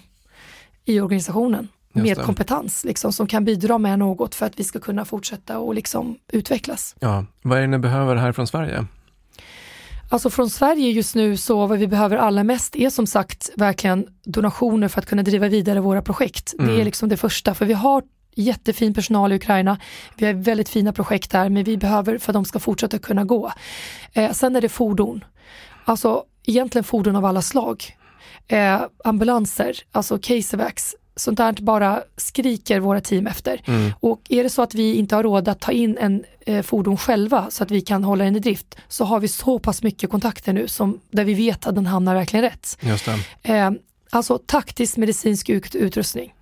[0.86, 5.06] i organisationen med kompetens liksom, som kan bidra med något för att vi ska kunna
[5.06, 6.96] fortsätta och liksom utvecklas.
[7.00, 7.26] Ja.
[7.42, 8.86] Vad är det ni behöver här från Sverige?
[10.10, 14.08] Alltså från Sverige just nu så vad vi behöver allra mest är som sagt verkligen
[14.24, 16.54] donationer för att kunna driva vidare våra projekt.
[16.54, 16.66] Mm.
[16.66, 16.86] Det är mm.
[16.86, 18.04] liksom det första, för vi har
[18.36, 19.78] jättefin personal i Ukraina.
[20.16, 23.24] Vi har väldigt fina projekt här, men vi behöver för att de ska fortsätta kunna
[23.24, 23.52] gå.
[24.14, 25.24] Eh, sen är det fordon.
[25.86, 27.96] Alltså egentligen fordon av alla slag
[28.48, 33.62] eh, ambulanser, alltså casevacs, sånt där bara skriker våra team efter.
[33.66, 33.92] Mm.
[34.00, 36.98] Och är det så att vi inte har råd att ta in en eh, fordon
[36.98, 40.10] själva så att vi kan hålla den i drift så har vi så pass mycket
[40.10, 42.78] kontakter nu som, där vi vet att den hamnar verkligen rätt.
[42.82, 43.08] Just
[43.42, 43.72] eh,
[44.10, 46.34] alltså taktisk medicinsk utrustning.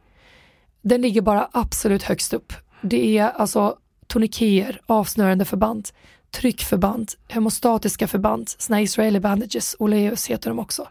[0.82, 2.54] Den ligger bara absolut högst upp.
[2.82, 3.78] Det är alltså
[4.08, 5.90] toniker, avsnörande förband,
[6.34, 10.88] tryckförband, hemostatiska förband, såna Israeli bandages, Oleus heter de också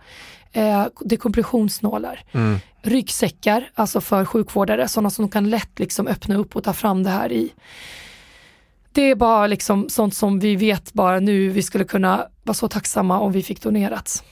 [0.53, 2.59] eh, dekompressionsnålar, mm.
[2.83, 7.11] ryggsäckar, alltså för sjukvårdare, sådana som kan lätt liksom öppna upp och ta fram det
[7.11, 7.53] här i.
[8.93, 12.69] Det är bara liksom sånt som vi vet bara nu, vi skulle kunna vara så
[12.69, 14.25] tacksamma om vi fick donerat.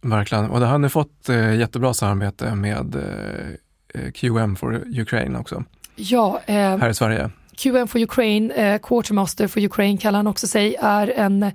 [0.00, 5.38] Verkligen, och det har ni fått eh, jättebra samarbete med eh, eh QM for Ukraine
[5.38, 5.64] också.
[5.96, 6.40] Ja.
[6.46, 7.30] Eh, här i Sverige.
[7.58, 11.52] QM for Ukraine, eh, Quartermaster for Ukraine kallar han också sig, är en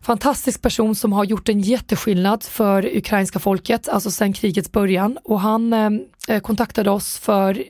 [0.00, 5.18] fantastisk person som har gjort en jätteskillnad för ukrainska folket, alltså sedan krigets början.
[5.24, 5.90] Och han eh,
[6.28, 7.64] eh kontaktade oss för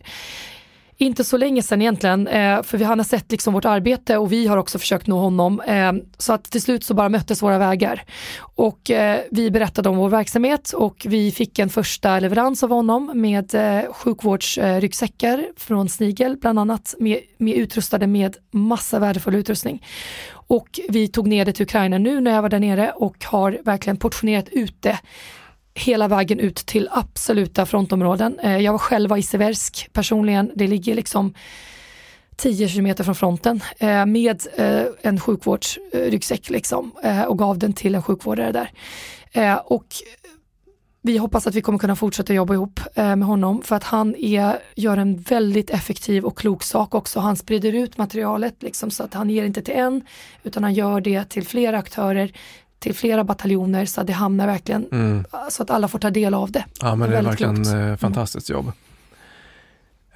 [0.99, 4.47] inte så länge sedan egentligen, eh, för vi har sett liksom vårt arbete och vi
[4.47, 5.61] har också försökt nå honom.
[5.61, 8.05] Eh, så att till slut så bara möttes våra vägar.
[8.41, 13.11] Och eh, vi berättade om vår verksamhet och vi fick en första leverans av honom
[13.15, 19.87] med eh, sjukvårdsryggsäckar eh, från Snigel, bland annat med, med utrustade med massa värdefull utrustning.
[20.49, 23.59] Och vi tog ner det till Ukraina nu när jag var där nere och har
[23.65, 24.99] verkligen portionerat ut det
[25.77, 28.39] hela vägen ut till absoluta frontområden.
[28.39, 31.35] Eh, jag var själva i Seversk personligen, det ligger liksom
[32.37, 36.91] 10 kilometer från fronten eh, med eh, en sjukvårdsryggsäck liksom
[37.29, 38.71] och gav den till en sjukvårdare där.
[39.65, 39.87] Och
[41.03, 44.59] vi hoppas att vi kommer kunna fortsätta jobba ihop med honom för att han är,
[44.75, 47.21] gör en väldigt effektiv och klok sak också.
[47.21, 50.03] Han sprider ut materialet liksom, så att han ger inte till en
[50.43, 52.33] utan han gör det till flera aktörer
[52.79, 55.25] till flera bataljoner så att det hamnar verkligen mm.
[55.51, 56.65] så att alla får ta del av det.
[56.81, 57.69] Ja men det är verkligen klokt.
[57.69, 57.99] Eh, mm.
[57.99, 58.73] fantastiskt jobb.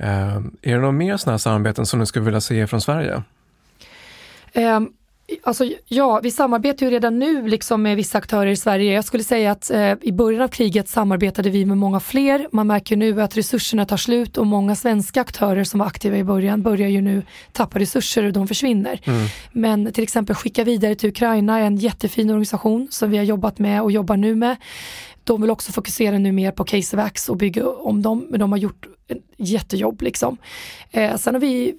[0.01, 3.23] Uh, är det några mer sådana här samarbeten som du skulle vilja se från Sverige?
[4.55, 4.93] Um,
[5.43, 8.93] Alltså, ja, vi samarbetar ju redan nu liksom med vissa aktörer i Sverige.
[8.93, 12.49] Jag skulle säga att eh, i början av kriget samarbetade vi med många fler.
[12.53, 16.25] Man märker nu att resurserna tar slut och många svenska aktörer som var aktiva i
[16.25, 17.23] början börjar ju nu
[17.53, 19.01] tappa resurser och de försvinner.
[19.05, 19.27] Mm.
[19.53, 23.59] Men till exempel Skicka vidare till Ukraina är en jättefin organisation som vi har jobbat
[23.59, 24.57] med och jobbar nu med.
[25.25, 28.59] De vill också fokusera nu mer på casevax och bygga om dem, men de har
[28.59, 30.37] gjort ett jättejobb liksom.
[30.91, 31.75] Eh, sen har vi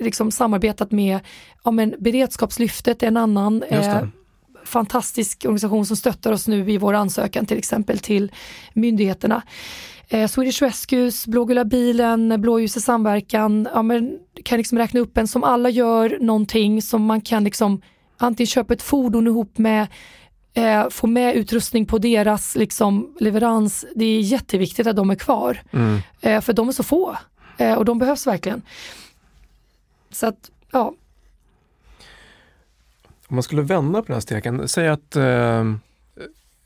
[0.00, 1.20] liksom samarbetat med,
[1.64, 4.02] ja men Beredskapslyftet är en annan eh,
[4.64, 8.32] fantastisk organisation som stöttar oss nu i vår ansökan till exempel till
[8.72, 9.42] myndigheterna.
[10.08, 15.44] Eh, Swedish Rescues, Blågula bilen, Blåljusets samverkan, ja men kan liksom räkna upp en som
[15.44, 17.82] alla gör någonting som man kan liksom
[18.16, 19.86] antingen köpa ett fordon ihop med
[20.54, 23.86] eh, få med utrustning på deras liksom, leverans.
[23.94, 25.62] Det är jätteviktigt att de är kvar.
[25.72, 25.98] Mm.
[26.20, 27.16] Eh, för de är så få
[27.58, 28.62] eh, och de behövs verkligen.
[30.10, 30.94] Så att, ja.
[33.28, 35.64] Om man skulle vända på den här steken, säg att eh,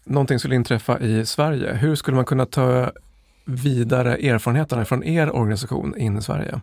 [0.04, 1.72] någonting skulle inträffa i Sverige.
[1.72, 2.92] Hur skulle man kunna ta
[3.44, 6.60] vidare erfarenheterna från er organisation in i Sverige?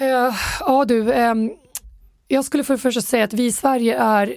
[0.00, 1.52] Uh, ja du, um,
[2.28, 4.34] jag skulle för det första säga att vi i Sverige är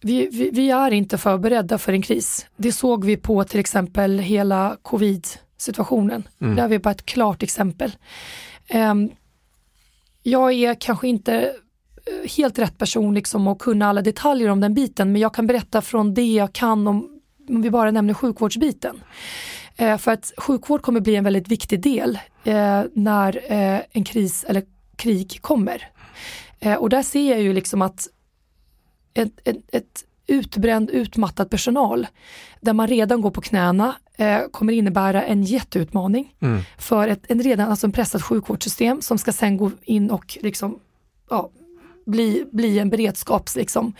[0.00, 2.46] vi, vi, vi, är inte förberedda för en kris.
[2.56, 6.28] Det såg vi på till exempel hela covid-situationen.
[6.40, 6.56] Mm.
[6.56, 7.92] Där vi bara ett klart exempel.
[8.74, 9.10] Um,
[10.22, 14.74] jag är kanske inte eh, helt rätt person liksom att kunna alla detaljer om den
[14.74, 19.00] biten men jag kan berätta från det jag kan om, om vi bara nämner sjukvårdsbiten.
[19.76, 24.44] Eh, för att sjukvård kommer bli en väldigt viktig del eh, när eh, en kris
[24.44, 24.62] eller
[24.96, 25.88] krig kommer.
[26.60, 28.08] Eh, och där ser jag ju liksom att
[29.14, 32.06] ett, ett, ett utbränd, utmattad personal
[32.60, 36.62] där man redan går på knäna eh, kommer innebära en jätteutmaning mm.
[36.78, 40.78] för ett en redan alltså en pressat sjukvårdssystem som ska sen gå in och liksom,
[41.30, 41.50] ja,
[42.06, 43.94] bli, bli en beredskaps, liksom,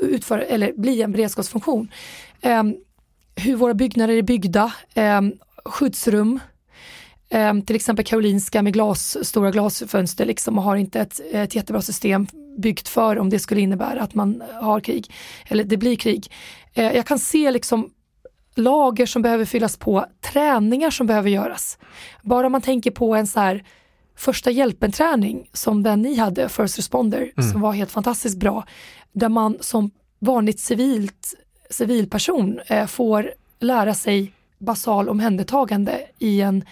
[0.00, 1.88] utför, eller bli en beredskapsfunktion.
[2.40, 2.62] Eh,
[3.34, 5.20] hur våra byggnader är byggda, eh,
[5.64, 6.40] skyddsrum,
[7.28, 11.82] eh, till exempel Karolinska med glas, stora glasfönster liksom, och har inte ett, ett jättebra
[11.82, 12.26] system
[12.60, 15.12] byggt för om det skulle innebära att man har krig,
[15.46, 16.32] eller det blir krig.
[16.74, 17.90] Eh, jag kan se liksom
[18.54, 21.78] lager som behöver fyllas på, träningar som behöver göras.
[22.22, 23.64] Bara man tänker på en så här
[24.16, 27.50] första hjälpen-träning som den ni hade, First Responder, mm.
[27.50, 28.64] som var helt fantastiskt bra,
[29.12, 31.34] där man som vanligt civilt,
[31.70, 36.64] civilperson eh, får lära sig basal omhändertagande i en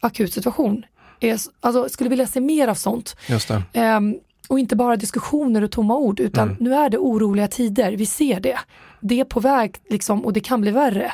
[0.00, 0.84] akut situation.
[1.20, 3.16] Jag alltså, skulle vilja se mer av sånt.
[3.28, 3.96] Just det.
[3.96, 6.56] Um, och inte bara diskussioner och tomma ord, utan mm.
[6.60, 8.58] nu är det oroliga tider, vi ser det.
[9.00, 11.12] Det är på väg liksom, och det kan bli värre.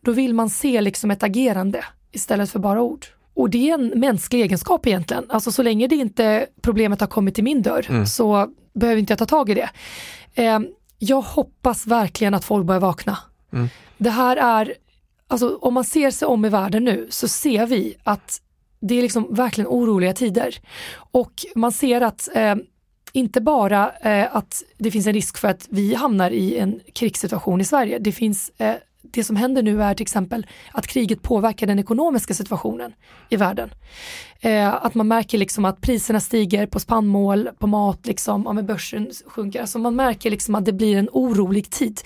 [0.00, 3.06] Då vill man se liksom ett agerande istället för bara ord.
[3.34, 5.24] Och det är en mänsklig egenskap egentligen.
[5.28, 8.06] Alltså så länge det inte problemet har kommit till min dörr mm.
[8.06, 9.70] så behöver inte jag ta tag i det.
[10.34, 10.60] Eh,
[10.98, 13.18] jag hoppas verkligen att folk börjar vakna.
[13.52, 13.68] Mm.
[13.98, 14.74] Det här är,
[15.28, 18.40] alltså om man ser sig om i världen nu så ser vi att
[18.80, 20.58] det är liksom verkligen oroliga tider.
[20.96, 22.54] Och man ser att eh,
[23.16, 27.60] inte bara eh, att det finns en risk för att vi hamnar i en krigssituation
[27.60, 27.98] i Sverige.
[27.98, 32.34] Det finns eh, det som händer nu är till exempel att kriget påverkar den ekonomiska
[32.34, 32.92] situationen
[33.28, 33.70] i världen.
[34.40, 39.10] Eh, att man märker liksom att priserna stiger på spannmål, på mat, liksom, om börsen
[39.26, 39.60] sjunker.
[39.60, 42.00] Alltså man märker liksom att det blir en orolig tid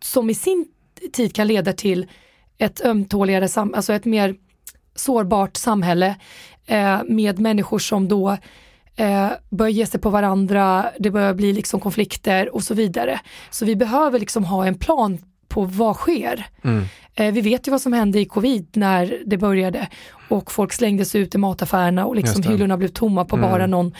[0.00, 0.66] som i sin
[1.12, 2.06] tid kan leda till
[2.58, 4.34] ett ömtåligare, alltså ett mer
[4.94, 6.16] sårbart samhälle
[6.66, 8.36] eh, med människor som då
[8.98, 13.20] eh, börjar ge sig på varandra, det börjar bli liksom konflikter och så vidare.
[13.50, 15.18] Så vi behöver liksom ha en plan
[15.48, 16.46] på vad sker.
[16.62, 16.84] Mm.
[17.14, 19.88] Eh, vi vet ju vad som hände i covid när det började
[20.28, 23.50] och folk slängdes ut i mataffärerna och liksom hyllorna blev tomma på mm.
[23.50, 23.94] bara någon,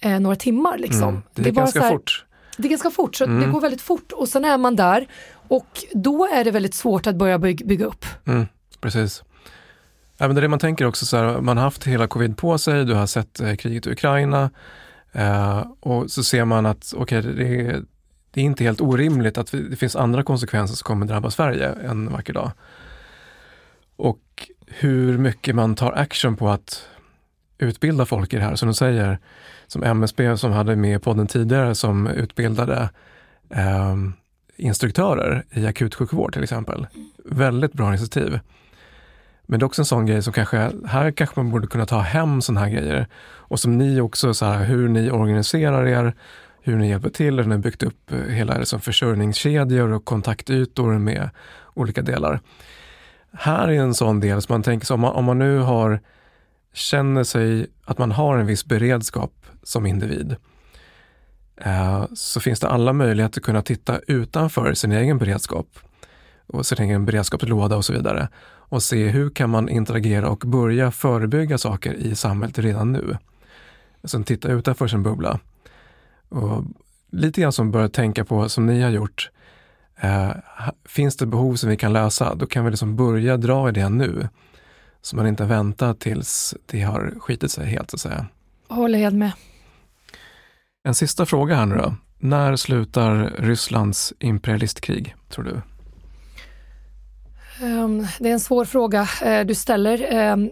[0.00, 0.78] eh, några timmar.
[0.78, 1.08] Liksom.
[1.08, 1.22] Mm.
[1.34, 2.24] Det är, det ganska här, fort.
[2.56, 3.52] Det är ganska fort, så det mm.
[3.52, 5.06] går väldigt fort och sen är man där
[5.48, 8.04] och då är det väldigt svårt att börja bygga, bygga upp.
[8.26, 8.46] Mm,
[8.80, 9.22] precis.
[10.16, 12.36] Ja, men det är det man tänker också, så här, man har haft hela covid
[12.36, 14.50] på sig, du har sett eh, kriget i Ukraina
[15.12, 17.82] eh, och så ser man att okay, det,
[18.30, 22.12] det är inte helt orimligt att det finns andra konsekvenser som kommer drabba Sverige en
[22.12, 22.50] vacker dag.
[23.96, 26.88] Och hur mycket man tar action på att
[27.58, 28.56] utbilda folk i det här.
[28.56, 29.18] Som du säger,
[29.66, 32.88] som MSB som hade med podden tidigare som utbildade
[33.50, 33.96] eh,
[34.56, 36.86] instruktörer i akutsjukvård till exempel.
[37.24, 38.40] Väldigt bra initiativ.
[39.46, 41.98] Men det är också en sån grej som kanske, här kanske man borde kunna ta
[41.98, 43.06] hem såna här grejer.
[43.36, 46.14] Och som ni också, så här, hur ni organiserar er,
[46.62, 50.98] hur ni hjälper till, hur ni har byggt upp eh, hela liksom försörjningskedjor och kontaktytor
[50.98, 51.30] med
[51.74, 52.40] olika delar.
[53.32, 56.00] Här är en sån del som man tänker så om man, om man nu har,
[56.72, 59.32] känner sig att man har en viss beredskap
[59.62, 60.36] som individ,
[61.56, 65.66] eh, så finns det alla möjligheter att kunna titta utanför sin egen beredskap
[66.46, 68.28] och sin egen beredskapslåda och så vidare
[68.74, 73.16] och se hur kan man interagera och börja förebygga saker i samhället redan nu.
[74.04, 75.40] Sen titta utanför sin bubbla.
[76.28, 76.64] Och
[77.10, 79.30] lite grann som börja tänka på, som ni har gjort,
[80.00, 80.30] eh,
[80.84, 83.88] finns det behov som vi kan lösa, då kan vi liksom börja dra i det
[83.88, 84.28] nu.
[85.02, 88.26] Så man inte väntar tills det har skitit sig helt så att säga.
[88.68, 89.32] Håller helt med.
[90.84, 91.94] En sista fråga här nu då.
[92.18, 95.60] När slutar Rysslands imperialistkrig, tror du?
[97.62, 100.30] Um, det är en svår fråga uh, du ställer.
[100.32, 100.50] Um,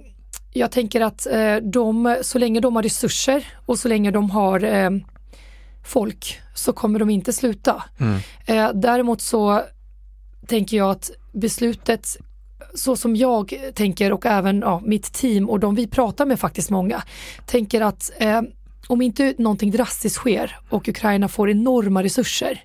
[0.53, 4.65] jag tänker att uh, de, så länge de har resurser och så länge de har
[4.65, 5.05] um,
[5.85, 7.83] folk så kommer de inte sluta.
[8.01, 8.15] Mm.
[8.51, 9.63] Uh, däremot så
[10.47, 12.17] tänker jag att beslutet
[12.75, 16.71] så som jag tänker och även ja, mitt team och de vi pratar med faktiskt
[16.71, 17.03] många,
[17.47, 18.41] tänker att eh,
[18.89, 22.65] om inte någonting drastiskt sker och Ukraina får enorma resurser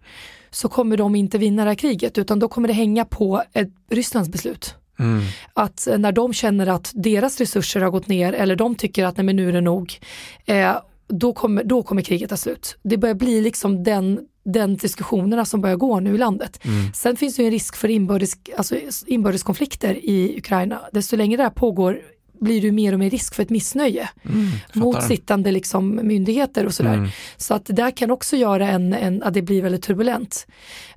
[0.52, 3.70] så kommer de inte vinna det här kriget utan då kommer det hänga på ett
[3.91, 4.76] Rysslands beslut.
[5.00, 5.22] Mm.
[5.54, 9.26] Att när de känner att deras resurser har gått ner eller de tycker att nej
[9.26, 10.00] men nu är det nog,
[10.45, 10.76] eh,
[11.08, 12.78] då, kommer, då kommer kriget ta slut.
[12.84, 16.66] Det börjar bli liksom den, den diskussionerna som börjar gå nu i landet.
[16.66, 16.93] Mm.
[16.93, 18.76] Sen finns det en risk för inbördes, alltså
[19.06, 20.82] inbördeskonflikter i Ukraina.
[20.91, 22.02] Desto längre det här pågår
[22.40, 26.74] blir det mer och mer risk för ett missnöje mm, mot sittande liksom, myndigheter och
[26.74, 26.94] sådär.
[26.94, 27.10] Mm.
[27.38, 30.48] Så att det där kan också göra en, en, att det blir väldigt turbulent.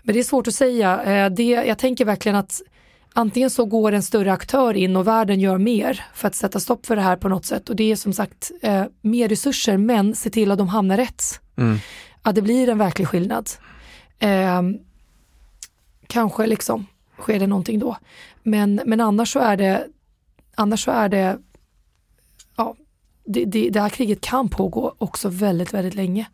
[0.03, 1.03] Men det är svårt att säga.
[1.03, 2.62] Eh, det, jag tänker verkligen att
[3.12, 6.86] antingen så går en större aktör in och världen gör mer för att sätta stopp
[6.86, 10.14] för det här på något sätt och det är som sagt eh, mer resurser men
[10.14, 11.22] se till att de hamnar rätt.
[11.57, 11.78] Mm.
[12.22, 13.51] Att det blir en verklig skillnad.
[14.18, 14.62] Eh,
[16.07, 16.86] kanske liksom
[17.18, 17.97] sker det någonting då.
[18.43, 19.86] Men, men annars så är det,
[20.61, 21.38] annars så är det,
[22.56, 22.76] ja,
[23.24, 26.26] det, det, det här kriget kan pågå också väldigt, väldigt länge.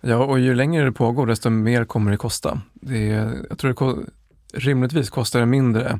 [0.00, 2.60] Ja, och ju längre det pågår desto mer kommer det kosta.
[2.74, 3.06] Det,
[3.48, 4.10] jag tror det
[4.58, 5.98] rimligtvis kostar det mindre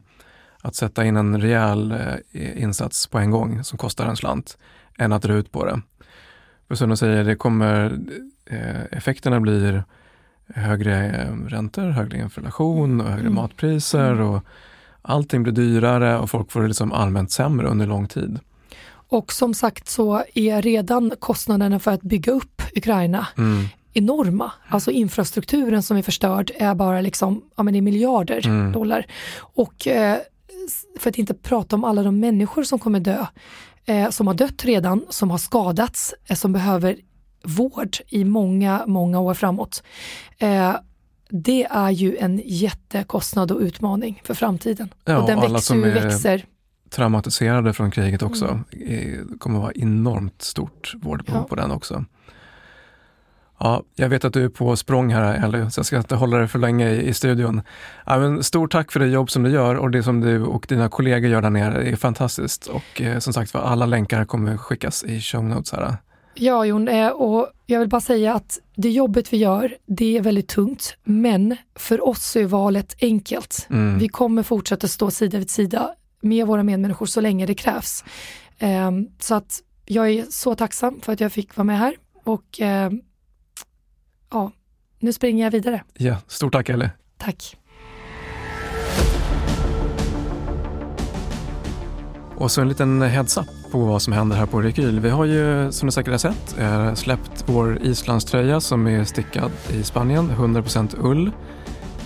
[0.63, 1.93] att sätta in en rejäl
[2.33, 4.59] eh, insats på en gång som kostar en slant
[4.99, 5.81] än att dra ut på det.
[6.69, 7.99] För som du säger, det kommer,
[8.47, 9.85] eh, effekterna blir
[10.47, 13.35] högre eh, räntor, högre inflation och högre mm.
[13.35, 14.27] matpriser mm.
[14.29, 14.45] och
[15.03, 18.39] allting blir dyrare och folk får det liksom allmänt sämre under lång tid.
[19.09, 23.65] Och som sagt så är redan kostnaderna för att bygga upp Ukraina mm.
[23.93, 24.53] enorma.
[24.69, 28.73] Alltså infrastrukturen som är förstörd är bara liksom, ja men det är miljarder mm.
[28.73, 29.07] dollar.
[29.39, 30.19] Och eh,
[30.99, 33.27] för att inte prata om alla de människor som kommer dö,
[33.85, 36.97] eh, som har dött redan, som har skadats, eh, som behöver
[37.45, 39.83] vård i många, många år framåt.
[40.39, 40.75] Eh,
[41.35, 44.95] det är ju en jättekostnad och utmaning för framtiden.
[45.05, 46.45] Ja, och den alla växer som är växer.
[46.91, 48.45] traumatiserade från kriget också.
[48.45, 48.65] Mm.
[49.31, 51.49] Det kommer vara enormt stort vårdbehov ja.
[51.49, 52.05] på den också.
[53.59, 56.37] Ja, jag vet att du är på språng här Ellie, så jag ska inte hålla
[56.37, 57.63] dig för länge i, i studion.
[58.07, 60.67] Ja, men stort tack för det jobb som du gör och det som du och
[60.69, 61.85] dina kollegor gör där nere.
[61.85, 65.73] Det är fantastiskt och eh, som sagt för alla länkar kommer skickas i show notes
[65.73, 65.97] här.
[66.35, 70.21] Ja, Jon, eh, och jag vill bara säga att det jobbet vi gör, det är
[70.21, 73.67] väldigt tungt, men för oss är valet enkelt.
[73.71, 73.99] Mm.
[73.99, 78.05] Vi kommer fortsätta stå sida vid sida med våra medmänniskor så länge det krävs.
[78.59, 82.61] Ehm, så att jag är så tacksam för att jag fick vara med här och
[82.61, 83.01] ehm,
[84.31, 84.53] ja,
[84.99, 85.85] nu springer jag vidare.
[85.95, 86.91] Ja, stort tack Ellie.
[87.17, 87.57] Tack.
[92.37, 95.01] Och så en liten heads-up på vad som händer här på Rekyl.
[95.01, 99.51] Vi har ju, som ni säkert har sett, eh, släppt vår islandströja som är stickad
[99.71, 101.31] i Spanien, 100% ull.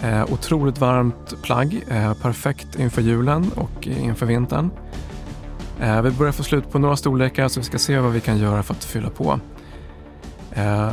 [0.02, 4.70] Eh, otroligt varmt plagg, eh, perfekt inför julen och inför vintern.
[6.02, 8.62] Vi börjar få slut på några storlekar så vi ska se vad vi kan göra
[8.62, 9.40] för att fylla på.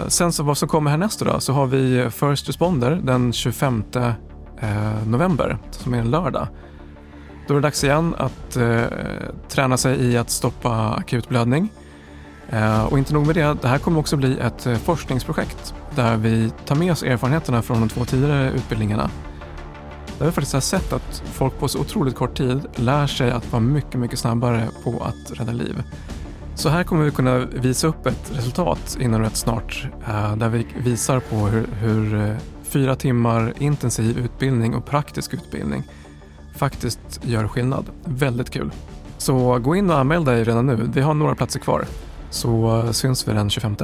[0.07, 3.83] Sen så vad som kommer härnäst då, så har vi First Responder den 25
[5.05, 6.47] november, som är en lördag.
[7.47, 8.83] Då är det dags igen att eh,
[9.49, 11.71] träna sig i att stoppa akutblödning.
[12.49, 16.17] Eh, och inte nog med det, det här kommer också bli ett eh, forskningsprojekt där
[16.17, 19.09] vi tar med oss erfarenheterna från de två tidigare utbildningarna.
[20.19, 23.51] Där vi faktiskt har sett att folk på så otroligt kort tid lär sig att
[23.51, 25.83] vara mycket, mycket snabbare på att rädda liv.
[26.55, 30.67] Så här kommer vi kunna visa upp ett resultat inom rätt snart eh, där vi
[30.77, 35.83] visar på hur, hur eh, fyra timmar intensiv utbildning och praktisk utbildning
[36.55, 37.85] faktiskt gör skillnad.
[38.05, 38.71] Väldigt kul.
[39.17, 40.89] Så gå in och anmäl dig redan nu.
[40.93, 41.85] Vi har några platser kvar.
[42.29, 43.75] Så eh, syns vi den 25.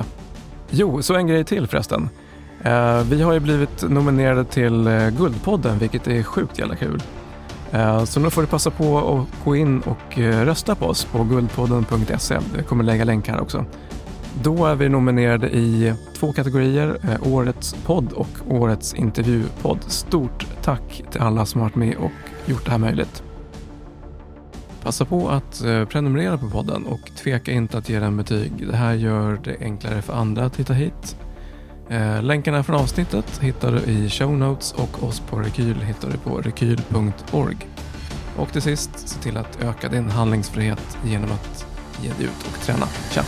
[0.69, 2.09] Jo, så en grej till förresten.
[2.63, 7.03] Eh, vi har ju blivit nominerade till eh, Guldpodden, vilket är sjukt jävla kul.
[8.05, 12.39] Så nu får du passa på att gå in och rösta på oss på guldpodden.se.
[12.55, 13.65] Jag kommer lägga länkar också.
[14.43, 19.79] Då är vi nominerade i två kategorier, Årets podd och Årets intervjupodd.
[19.87, 23.23] Stort tack till alla som har varit med och gjort det här möjligt.
[24.83, 28.67] Passa på att eh, prenumerera på podden och tveka inte att ge den betyg.
[28.67, 31.15] Det här gör det enklare för andra att hitta hit.
[31.89, 36.17] Eh, länkarna från avsnittet hittar du i show notes och oss på Rekyl hittar du
[36.17, 37.57] på rekyl.org.
[38.37, 41.65] Och till sist, se till att öka din handlingsfrihet genom att
[42.01, 42.85] ge dig ut och träna.
[43.11, 43.23] Tja!